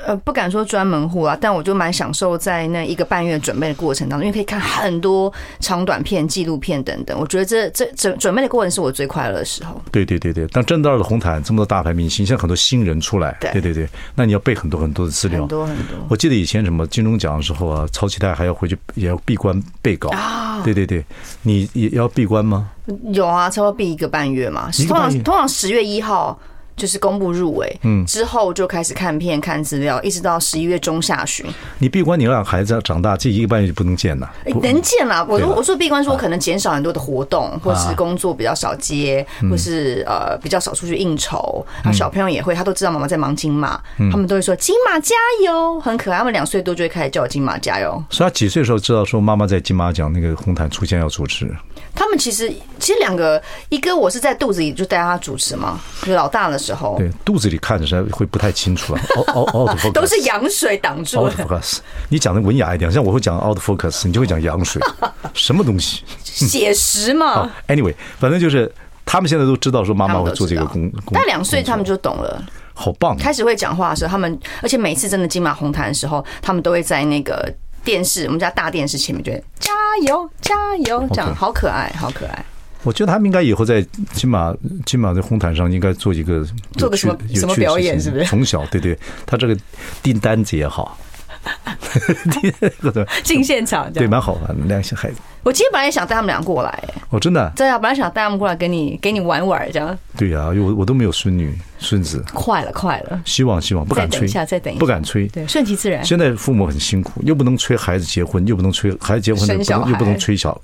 [0.06, 7.20] 呃，不敢说专门户啊，但我就蛮享受在那一个半月准备的过程当中，因为可以看很多长短片、纪录片等等。
[7.20, 9.82] 我觉得这这准准备的过程是我最快乐的时候。
[9.92, 15.84] 对对对对，当真到了红毯，这么多大牌明星，现在很多新人出来，对对对，那你要背很多很多的资料，很多很多。
[16.10, 20.62] 我记得以前什么金钟奖的时候啊，超期待还要回去也要闭关背稿啊。
[20.64, 21.04] 对对对，
[21.44, 22.70] 你也要闭关吗？
[23.12, 26.40] 有啊，差不多闭一个半月嘛，通常通常十月一号。
[26.82, 31.46] 就是公布入围，嗯，之后就开始看片、看资料，一直到十一月中下旬。
[31.78, 34.28] 你闭关，你让孩子长大，这一个半月就不能见了。
[34.64, 41.64] 能见了，我我说闭关，说我可能减少很多的活动，或是工作比较少接，或是呃比较少出去应酬。
[41.84, 43.80] 然后小朋友也会，他都知道妈妈在忙金马，
[44.12, 45.16] 他们都会说金马加
[45.46, 46.18] 油，很可爱。
[46.18, 48.04] 他们两岁多就会开始叫我金马加油。
[48.10, 51.48] 所以他几岁的时候知道说妈妈在金马奖那个红毯出现要主持？
[51.94, 56.96] 他们其实其实两个，一个我是在肚子里就带他主持嘛，就老大的时候。
[56.98, 59.02] 对，肚子里看着是会不太清楚啊。
[59.16, 61.78] 哦哦哦，都是羊水挡住 focus，
[62.10, 64.82] 你讲的文雅一点，像我会讲 out focus，你就会讲羊水，
[65.34, 66.04] 什么东西？
[66.24, 67.52] 写实嘛。
[67.68, 68.72] Anyway，反正就是
[69.06, 73.16] 他们现在都知道说妈妈会做这个工，但两岁他们就懂了，好棒。
[73.18, 77.54] 开始会讲话的时候，他们而且每次真的金马红毯的时候，他们都会在那个。
[77.84, 79.72] 电视，我们家大电视前面，觉得加
[80.06, 82.46] 油加油，这样好可爱，好可爱。
[82.84, 86.44] 我觉得他们应该以后在金马金马的红毯上应该做一个
[86.78, 88.26] 做个什么什么表演，是不是？
[88.26, 89.56] 从小对对，他这个
[90.02, 90.98] 订单子也好。
[93.24, 95.18] 进现场对，蛮好玩的，两个小孩子。
[95.44, 99.98] 我今天本来也想带他们俩过来，哎，哦，真的，对啊，本来想带他们过来给你给你玩玩这样。
[100.16, 106.06] 对呀啊，我我都没有孙女孙子，快了快了，希望希望不敢催，再等一下再等一下，不敢催，对，顺其自然。
[106.06, 109.48] 现在父母很辛苦，又不能催孩子结婚，又不能催孩子结婚，
[109.90, 110.60] 又不能催小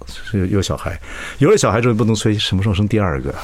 [0.52, 1.00] 有小孩，
[1.40, 3.34] 有了小孩之后又不能催什么时候生第二个。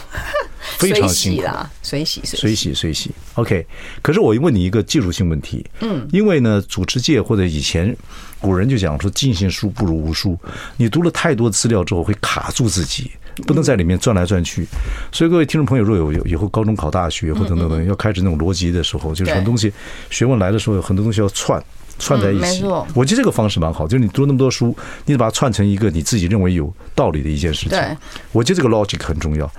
[0.78, 1.44] 非常辛苦。
[1.44, 2.74] 啦，随喜随喜。
[2.74, 3.12] 随喜。
[3.36, 3.66] OK，
[4.02, 7.94] 可是我问你一个技术性问题，嗯，因为呢，主持界或者以前
[8.44, 10.38] 古人就讲说，尽信书不如无书。
[10.76, 13.10] 你读了太多资料之后，会卡住自己，
[13.48, 14.68] 不能在里面转来转去。
[15.14, 19.72] 所以各位听众朋友，若有有以后高中考大学或等等等要开始那种逻辑的时候，就是很多东西
[20.10, 21.64] 学问来的时候，有很多东西要串。
[22.00, 22.64] 串在一起，
[22.96, 23.88] 我觉得这个方式蛮好。
[23.88, 24.76] 就是你读了那么多书，
[25.06, 27.70] 你得把它串成一个你自己认为有道理的一件事情。
[27.70, 27.96] 对，
[28.32, 29.50] 我觉得这个 logic 很重要。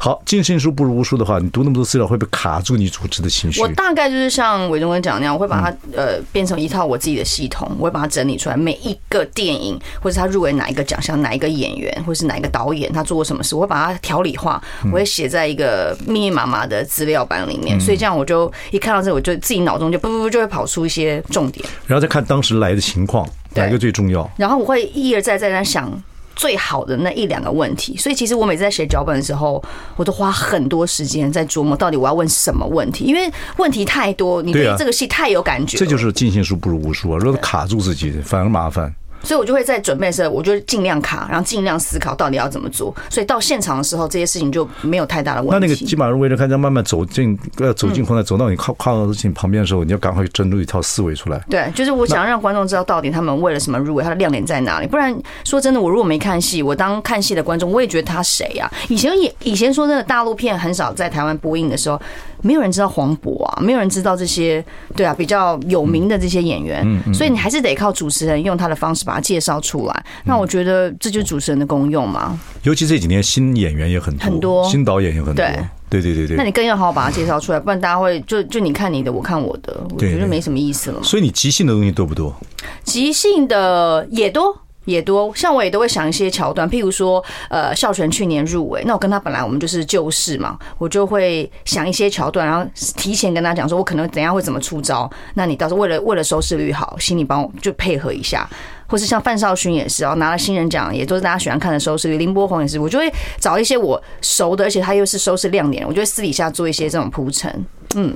[0.00, 3.60] 好，尽信书不如无书的话，你读那么多资料会不会卡住你组织的情绪？
[3.60, 8.56] 我大概就是像韦忠哥讲那样，我会把它呃变成一套我自己的系统，我会把它整理出来。
[8.56, 17.78] 每一个电影或者他入围哪一个奖项，哪一个演员或是哪一个导演，他做过什么事，我会把它条理化，我会写在一个密密麻麻的资料板里面。
[17.80, 21.68] 所以这样我就一看到这，我就自己脑中就不不不就会跑出一些重点。
[21.88, 24.30] 然后再看当时来的情况，哪一个最重要？
[24.36, 25.90] 然后我会一而再再三想
[26.38, 27.96] 最好的那一两个问题。
[27.98, 29.62] 所以其实我每次在写脚本的时候，
[29.96, 35.76] 我都花很多时间在琢磨到底我要问什么问题，因为问题太多，你对这个戏太有感觉。
[35.76, 37.18] 这就是尽信书不如无书啊！
[37.18, 38.94] 如果卡住自己，反而麻烦。
[39.22, 42.94] 所以我就会在准备的时候，我就尽量卡，然后尽量思考到底要怎么做。
[43.10, 45.54] 所以到现场的时候，这些事情就没有太大的问题。
[45.54, 51.42] 那那个基本上围着看，这样慢慢走进，呃，走进后来走到你靠靠到你旁边的时候，你要赶快整出一套思维出来。
[51.50, 54.86] 对，就是我想让观众知道到底他们为了什么入围，他的亮点在哪里。
[54.86, 58.70] 不然说真的，我如果没看戏，我当看戏的观众，我也觉得他谁呀？
[58.88, 62.00] 以前也以前说真的，大陆片很少在台湾播映的时候。
[62.40, 70.04] 没有人知道黄渤啊，没有人知道这些，对啊，比较有名的这些演员，所以你还是得靠主持人用他的方式把它介绍出来。
[70.24, 72.38] 那我觉得这就是主持人的功用嘛。
[72.62, 75.44] 尤其这几年新演员也很多，很多新导演也很多，
[75.88, 76.36] 对对对对。
[76.36, 81.02] 那你更要好好把它介绍出来，不然大家会就就你看你的，我看我的，我觉得没什么意思了。
[81.02, 82.36] 所以你即兴的东西多不多？
[82.84, 84.54] 即兴的也多。
[84.84, 92.66] 也多，像我也都会想一些桥段，譬如说，呃，孝全去年入围，那我跟他本来我们就是旧事嘛，我就会想一些桥段，然后
[92.96, 98.48] 提前跟他讲说，我可能等下会怎么出招，那你到时候为了为了收视率好，请你帮我就配合一下，
[98.88, 108.12] 或是像范少勋也是哦，拿了新人奖，也都是大家喜欢看的收视率，林柏宏也是，我就会找一些我熟的，而且他又是收视亮点，我就会私底下做一些这种铺陈，嗯，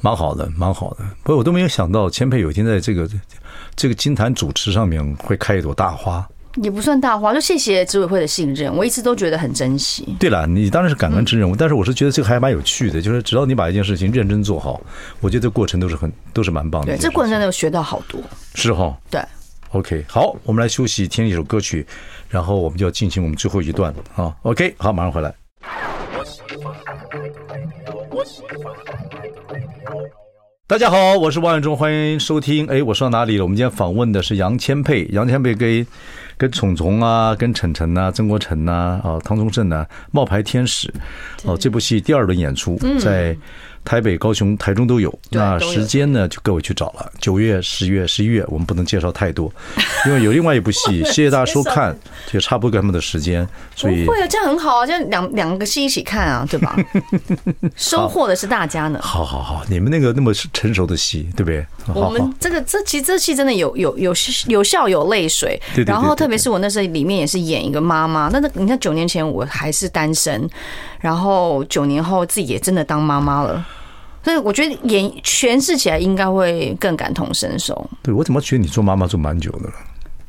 [0.00, 3.06] 蛮好的，蛮好的，不过我都没有想到千佩有一天在这个。
[3.76, 6.24] 这个金坛主持上面会开一朵大花，
[6.62, 10.14] 也不算大花，就谢谢执委会的信任，我一直都觉得很珍惜。
[10.20, 14.80] 对了，你当然是感恩之任务，但是我是觉得这个还蛮有趣的，就是只要你把一件事情认真做好，
[15.20, 16.92] 我觉得这过程都是很都是蛮棒的。
[16.92, 18.20] 对，这过程真的有学到好多。
[18.54, 18.96] 是哈。
[19.10, 19.20] 对。
[19.74, 21.84] OK，好，我们来休息，听一首歌曲，
[22.28, 24.32] 然后我们就要进行我们最后一段了啊。
[24.42, 25.34] OK，好，马上回来。
[30.68, 32.68] 大家好，我是王永忠，欢迎收听。
[32.68, 33.42] 哎，我说到哪里了？
[33.42, 35.84] 我们今天访问的是杨千霈，杨千霈跟
[36.38, 40.88] 跟虫虫啊，跟晨晨呐，曾国城呐，啊，汤宗盛呐，冒牌天使，
[41.44, 43.36] 哦，这部戏第二轮演出在。
[43.84, 45.12] 台北、高雄、台中都有。
[45.30, 47.12] 那时间呢，就各位去找了。
[47.20, 49.52] 九月、十月、十一月，我们不能介绍太多，
[50.06, 51.04] 因为有另外一部戏。
[51.04, 53.46] 谢谢大家收看，就差不多跟他们的时间。
[53.76, 56.76] 所以会啊，这样很好啊，这样两两个戏一起看啊，对吧？
[57.76, 58.98] 收获的是大家呢。
[59.02, 61.66] 好好好，你们那个那么成熟的戏，对不对？
[61.94, 64.14] 我们这个这其实这戏真的有有有
[64.48, 65.60] 有笑有泪水。
[65.86, 68.28] 然后特别是我那时候里面也是演一个妈妈。
[68.32, 70.48] 那那你看九年前我还是单身。
[71.00, 73.62] 然后九年后自己也真的当妈妈了，
[74.24, 77.88] 所以我觉得演诠释起来应该会更感同身受。
[78.02, 79.74] 对，我怎么觉得你做妈妈做蛮久的了？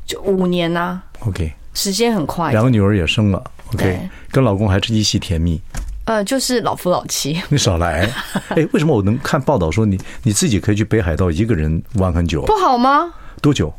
[0.04, 1.02] 就五年呐、啊。
[1.20, 2.52] OK，时间很快。
[2.52, 3.42] 两个女儿也生了。
[3.72, 3.98] OK，
[4.30, 5.60] 跟老公还是一夕甜蜜。
[6.04, 7.40] 呃，就是老夫老妻。
[7.48, 8.08] 你少来！
[8.54, 12.42] 哎，为什么我能看报道说你你自己可以去北海道一个人玩很久？
[12.42, 13.12] 不好吗？
[13.40, 13.72] 多久？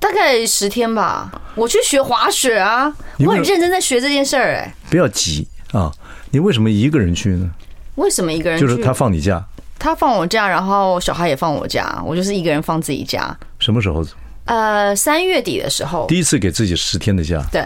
[0.00, 1.30] 大概十天吧。
[1.54, 4.56] 我去学滑雪啊，我很认真在学这件事儿。
[4.56, 5.90] 哎，不要急啊。
[6.30, 7.50] 你为什么一个人去呢？
[7.94, 8.66] 为什么一个人去？
[8.66, 9.42] 就是他放你假，
[9.84, 13.36] 他放我假，然后小孩也放我假，我就是一个人放自己假。
[13.58, 14.02] 什么时候？
[14.46, 17.44] 呃，三月底的时候，第一次给自己十天的假。
[17.52, 17.62] 对，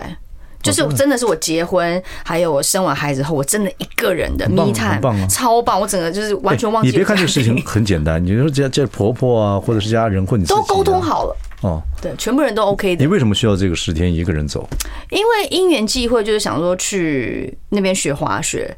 [0.60, 5.80] 就是真的是我结婚，还有我生完孩子后，我真的一个人的 me time，超棒！
[5.80, 6.90] 我整个就是完全忘记。
[6.90, 11.36] 你别看这个事情很简单，你说家家婆婆啊，或者是家人，或者你都沟通好了。
[11.60, 13.04] 哦，对，全部人都 OK 的。
[13.04, 14.68] 你为什么需要这个十天一个人走？
[15.10, 18.76] 因为因缘际会，就是想说去那边学滑雪，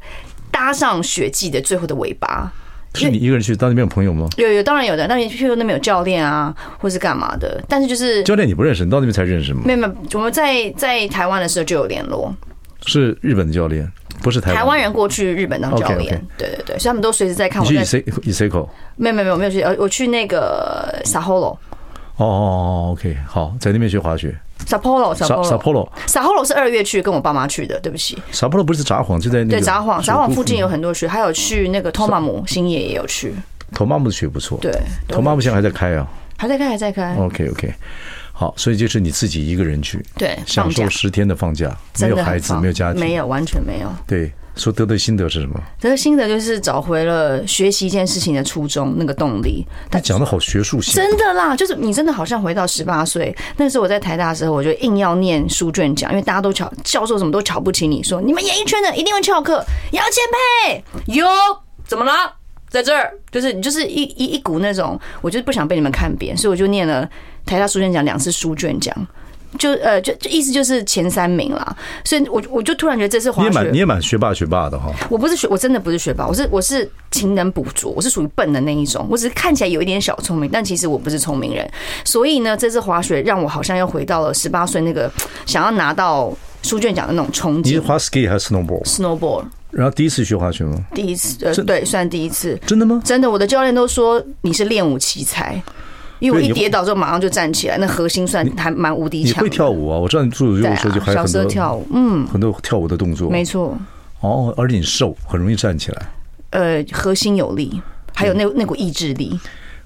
[0.51, 2.53] 搭上雪季的最后的尾巴。
[2.93, 3.55] 是你一个人去？
[3.55, 4.27] 到那边有朋友吗？
[4.37, 5.07] 有有，当然有的。
[5.07, 7.63] 那你譬如那边有教练啊，或是干嘛的。
[7.67, 9.61] 但是就是教练你不认识，你到那边才认识吗？
[9.65, 12.33] 没有没有，我们在在台湾的时候就有联络。
[12.85, 13.87] 是日本的教练，
[14.23, 14.57] 不是台湾。
[14.57, 17.71] 台湾人过去日本当教练，对对对，所以他们都随时在看我。
[17.71, 18.67] 你去伊塞口？
[18.95, 21.55] 没有没有没有没有去，呃，我去那个 Sapporo。
[22.23, 24.35] 哦哦哦，OK，好，在那边学滑雪。
[24.67, 27.79] Sapporo，Sapporo，Sapporo 是二月去，跟我爸妈去的。
[27.79, 33.33] 对不起，Sapporo 不是札幌，就在那对札幌，札幌附近有很多雪，还有去那个 Tomamu 星野也有去。
[33.73, 34.71] Tomamu 的雪不错，对
[35.09, 36.07] ，Tomamu 现在还在开啊，
[36.37, 37.15] 还在开，还在开。
[37.15, 37.73] OK OK，
[38.31, 44.31] 好，所以就是你自己一个人去，对，享受十天的放假，没有孩子，没有家庭，没有，完全没有，对。
[44.61, 45.59] 说得的心得是什么？
[45.81, 49.65] 得的心得就是找回了学习一件事情的初衷，那个动力。
[49.89, 53.81] 他讲的好学术性，真的啦，就是你真的好像回到十八岁那时候。
[53.81, 59.65] 我在台大的时候，我就硬要念书卷奖，因为大家都瞧教授什么都瞧不起你，说你们演艺圈的一定会翘课。
[59.93, 60.13] 姚谦
[60.69, 60.83] 佩
[61.15, 61.25] 哟，
[61.83, 62.11] 怎么了？
[62.69, 67.09] 在这儿，就是你就是一一一股那种，我就是不想被你们看扁，所以我就念了
[67.43, 68.95] 台大书卷奖两次书卷奖。
[69.57, 74.91] 就呃，就就意思就是前三名啦，所以我我就突然觉得这次滑雪，你也蛮你也蛮学霸学霸的哈。
[75.09, 81.69] 我不是学，我真的不是学霸，我是我是勤能补拙，我是属于笨的那一种，我只是看起来有一点小聪明，但其实我不是聪明人。
[82.05, 85.11] 所以呢，这次滑雪让我好像又回到了十八岁那个
[85.45, 86.31] 想要拿到
[86.63, 87.63] 书卷奖的那种憧憬。
[87.63, 89.45] 你是滑 ski 还是 snowboard？snowboard。
[89.71, 90.77] 然后第一次学滑雪吗？
[90.93, 92.59] 第一次，呃，对，算第一次。
[92.65, 93.01] 真的吗？
[93.05, 95.61] 真的，我的教练都说你是练武奇才。
[96.21, 99.43] 因为我一跌倒之后马上就站起来，那核心算还蛮无敌强。
[99.43, 99.97] 你会跳舞啊？
[99.97, 103.29] 我知道你做的时候就还有很多跳舞，嗯，很多跳舞的动作。
[103.29, 103.77] 没错。
[104.19, 106.07] 哦，而且你瘦，很容易站起来。
[106.51, 107.81] 呃，核心有力，
[108.13, 109.39] 还有那那股意志力。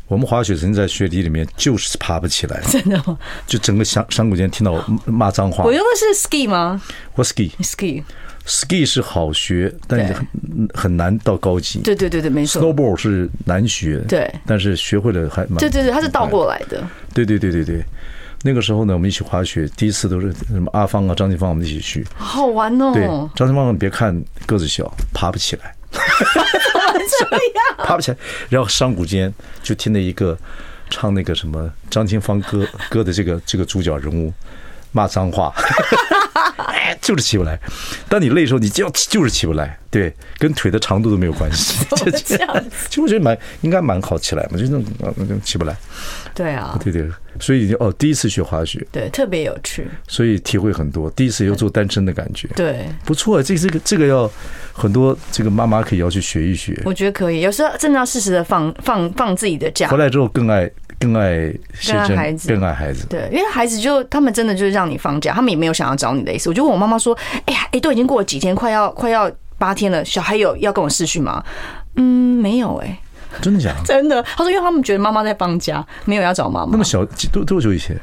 [0.07, 3.17] 我们滑雪曾经在雪地里面就是爬不起来，真的吗？
[3.47, 4.73] 就整个山山谷间听到
[5.05, 5.63] 骂脏话。
[5.63, 6.81] 我用的是 ski 吗？
[7.15, 8.03] 我 ski ski。
[8.45, 10.25] Ski 是好学，但是很
[10.73, 11.79] 很难到高级。
[11.79, 12.61] 对对对对，没错。
[12.61, 15.57] snowboard 是难学，对，但是学会了还蛮。
[15.57, 16.83] 对对对，它是倒过来的。
[17.13, 17.83] 对对对对对，
[18.43, 22.91] 那个时候呢，我们一起滑雪，第一次都是什么阿芳啊、张金芳，我们一起去，好玩哦。
[22.93, 25.73] 对，张金芳，你别看个子小，爬不起来。
[25.95, 27.85] 这样？
[27.85, 28.17] 爬不起来，
[28.49, 29.33] 然后山谷间
[29.63, 30.37] 就听了一个
[30.89, 34.33] 唱那个什么张金芳歌歌的这个这个主角人物
[34.91, 35.53] 骂脏话。
[36.67, 37.59] 哎，就是起不来。
[38.09, 39.77] 当你累的时候，你就就是起不来。
[39.89, 41.85] 对，跟腿的长度都没有关系。
[42.25, 44.85] 这样，其实我觉得蛮应该蛮好起来嘛，就那种
[45.15, 45.73] 那种起不来。
[46.33, 51.09] 对啊，对对，所以哦，第一次学滑雪，对，特别有趣，所以体会很多。
[51.11, 53.41] 第一次又做单身的感觉，对，不错。
[53.41, 54.29] 这这个这个要
[54.73, 56.77] 很多这个妈妈可以要去学一学。
[56.83, 59.87] 我觉得可以，有时候真的要适时的放放放自己的假。
[59.87, 60.69] 回来之后更爱。
[60.99, 63.05] 更爱生，更爱孩子，更爱孩子。
[63.07, 66.49] 对，因为孩子就他们真的就是让你放假，他们也没有想要找你的意思。
[66.49, 71.43] 我就问我妈妈说：“哎呀，哎，都已经过了几天，快要快要八天了，小孩有要跟我试训吗？”
[71.97, 72.03] 嗯，
[72.41, 72.99] 没有哎、欸。
[73.41, 73.83] 真的假的？
[73.85, 74.23] 真的。
[74.23, 76.71] 他说，因为他们觉得妈妈在放假，没有要找妈妈。
[76.71, 77.97] 那么小多多久以前？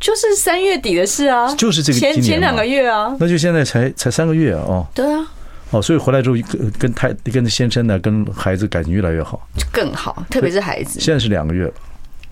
[0.00, 3.14] 就是三月底的事啊，就是这个前前两个月啊。
[3.18, 4.62] 那就现在才才三个月啊。
[4.66, 5.26] 哦，对啊。
[5.70, 10.98] 哦，所以回来之后跟跟太跟先生呢，跟孩子感情越来越好，就更好，特别是孩子。
[11.00, 11.72] 现在是两个月了。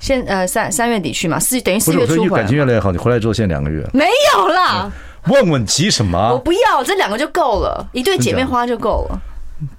[0.07, 2.37] 现呃三三月底去嘛，四等于四月初回来。
[2.37, 3.85] 感情越来越好，你回来之后现在两个月。
[3.93, 4.89] 没有啦，
[5.27, 6.31] 问问急什么？
[6.33, 9.21] 我不要，这两个就够了，一对姐妹花就够了。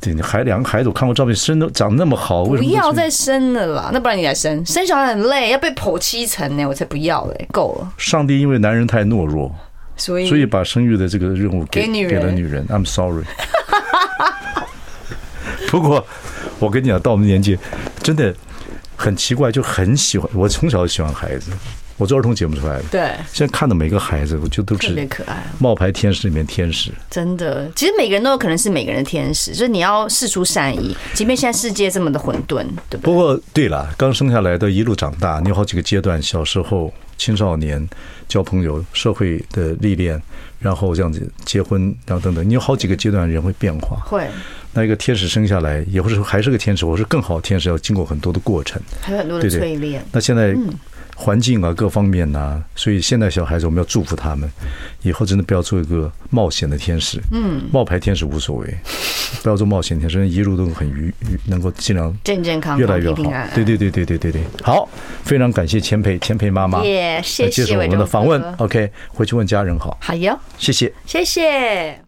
[0.01, 3.89] 对，你还两个孩子，我看过照片，生都长那么好，为什么不要再生了啦？
[3.93, 7.89] 那不然你来生，生小孩很累，要被剖七层呢，我才不要嘞，够了。
[7.97, 9.49] 上帝因为男人太懦弱，
[9.95, 12.67] 所以所以把生育的这个任务给给给了女人。
[12.67, 13.23] I'm sorry。
[15.71, 16.05] 不过
[16.59, 17.57] 我跟你讲，到我们年纪，
[18.03, 18.35] 真的。
[18.97, 20.29] 很奇怪，就很喜欢。
[20.33, 21.51] 我从小就喜欢孩子，
[21.97, 22.83] 我做儿童节目出来的。
[22.91, 26.91] 对，现在看到每个孩子，我觉得都是特别可爱，冒牌天使里面天使。
[27.09, 32.99] 真的，其实每个人都有可能是每个人的天使，就是你要试出善意，即便现在世界这么的混沌，对不对？
[33.01, 37.87] 不过对了，刚生下来的一路长大，你有好几个阶段：小时候、青少年、
[38.27, 40.21] 交朋友、社会的历练，
[40.59, 43.97] 然后这样子结婚，然后等等，你有好几个阶段，人会变化。
[44.05, 44.27] 会。
[44.73, 50.05] 那一个天使生下来，也或者还是个天使，我是更好的天使，要经过很多的过程，还有很多的淬炼。
[50.11, 50.55] 那现在
[51.19, 54.47] 环境啊，各方面啊，所以现在小孩子我们要祝福他们，
[55.01, 57.19] 以后真的不要做一个冒险的天使。
[57.31, 58.77] 嗯，冒牌天使无所谓，
[59.41, 63.15] 不要做冒险天使，一路都很愉愉，能够尽量健健康康，越来越好。
[63.55, 64.87] 对对对对对对对，好，
[65.23, 68.39] 非常感谢千佩千佩妈妈，谢谢接受我们的访问。
[68.57, 69.97] OK，回去问家人好。
[69.99, 72.06] 好哟，谢谢，谢谢。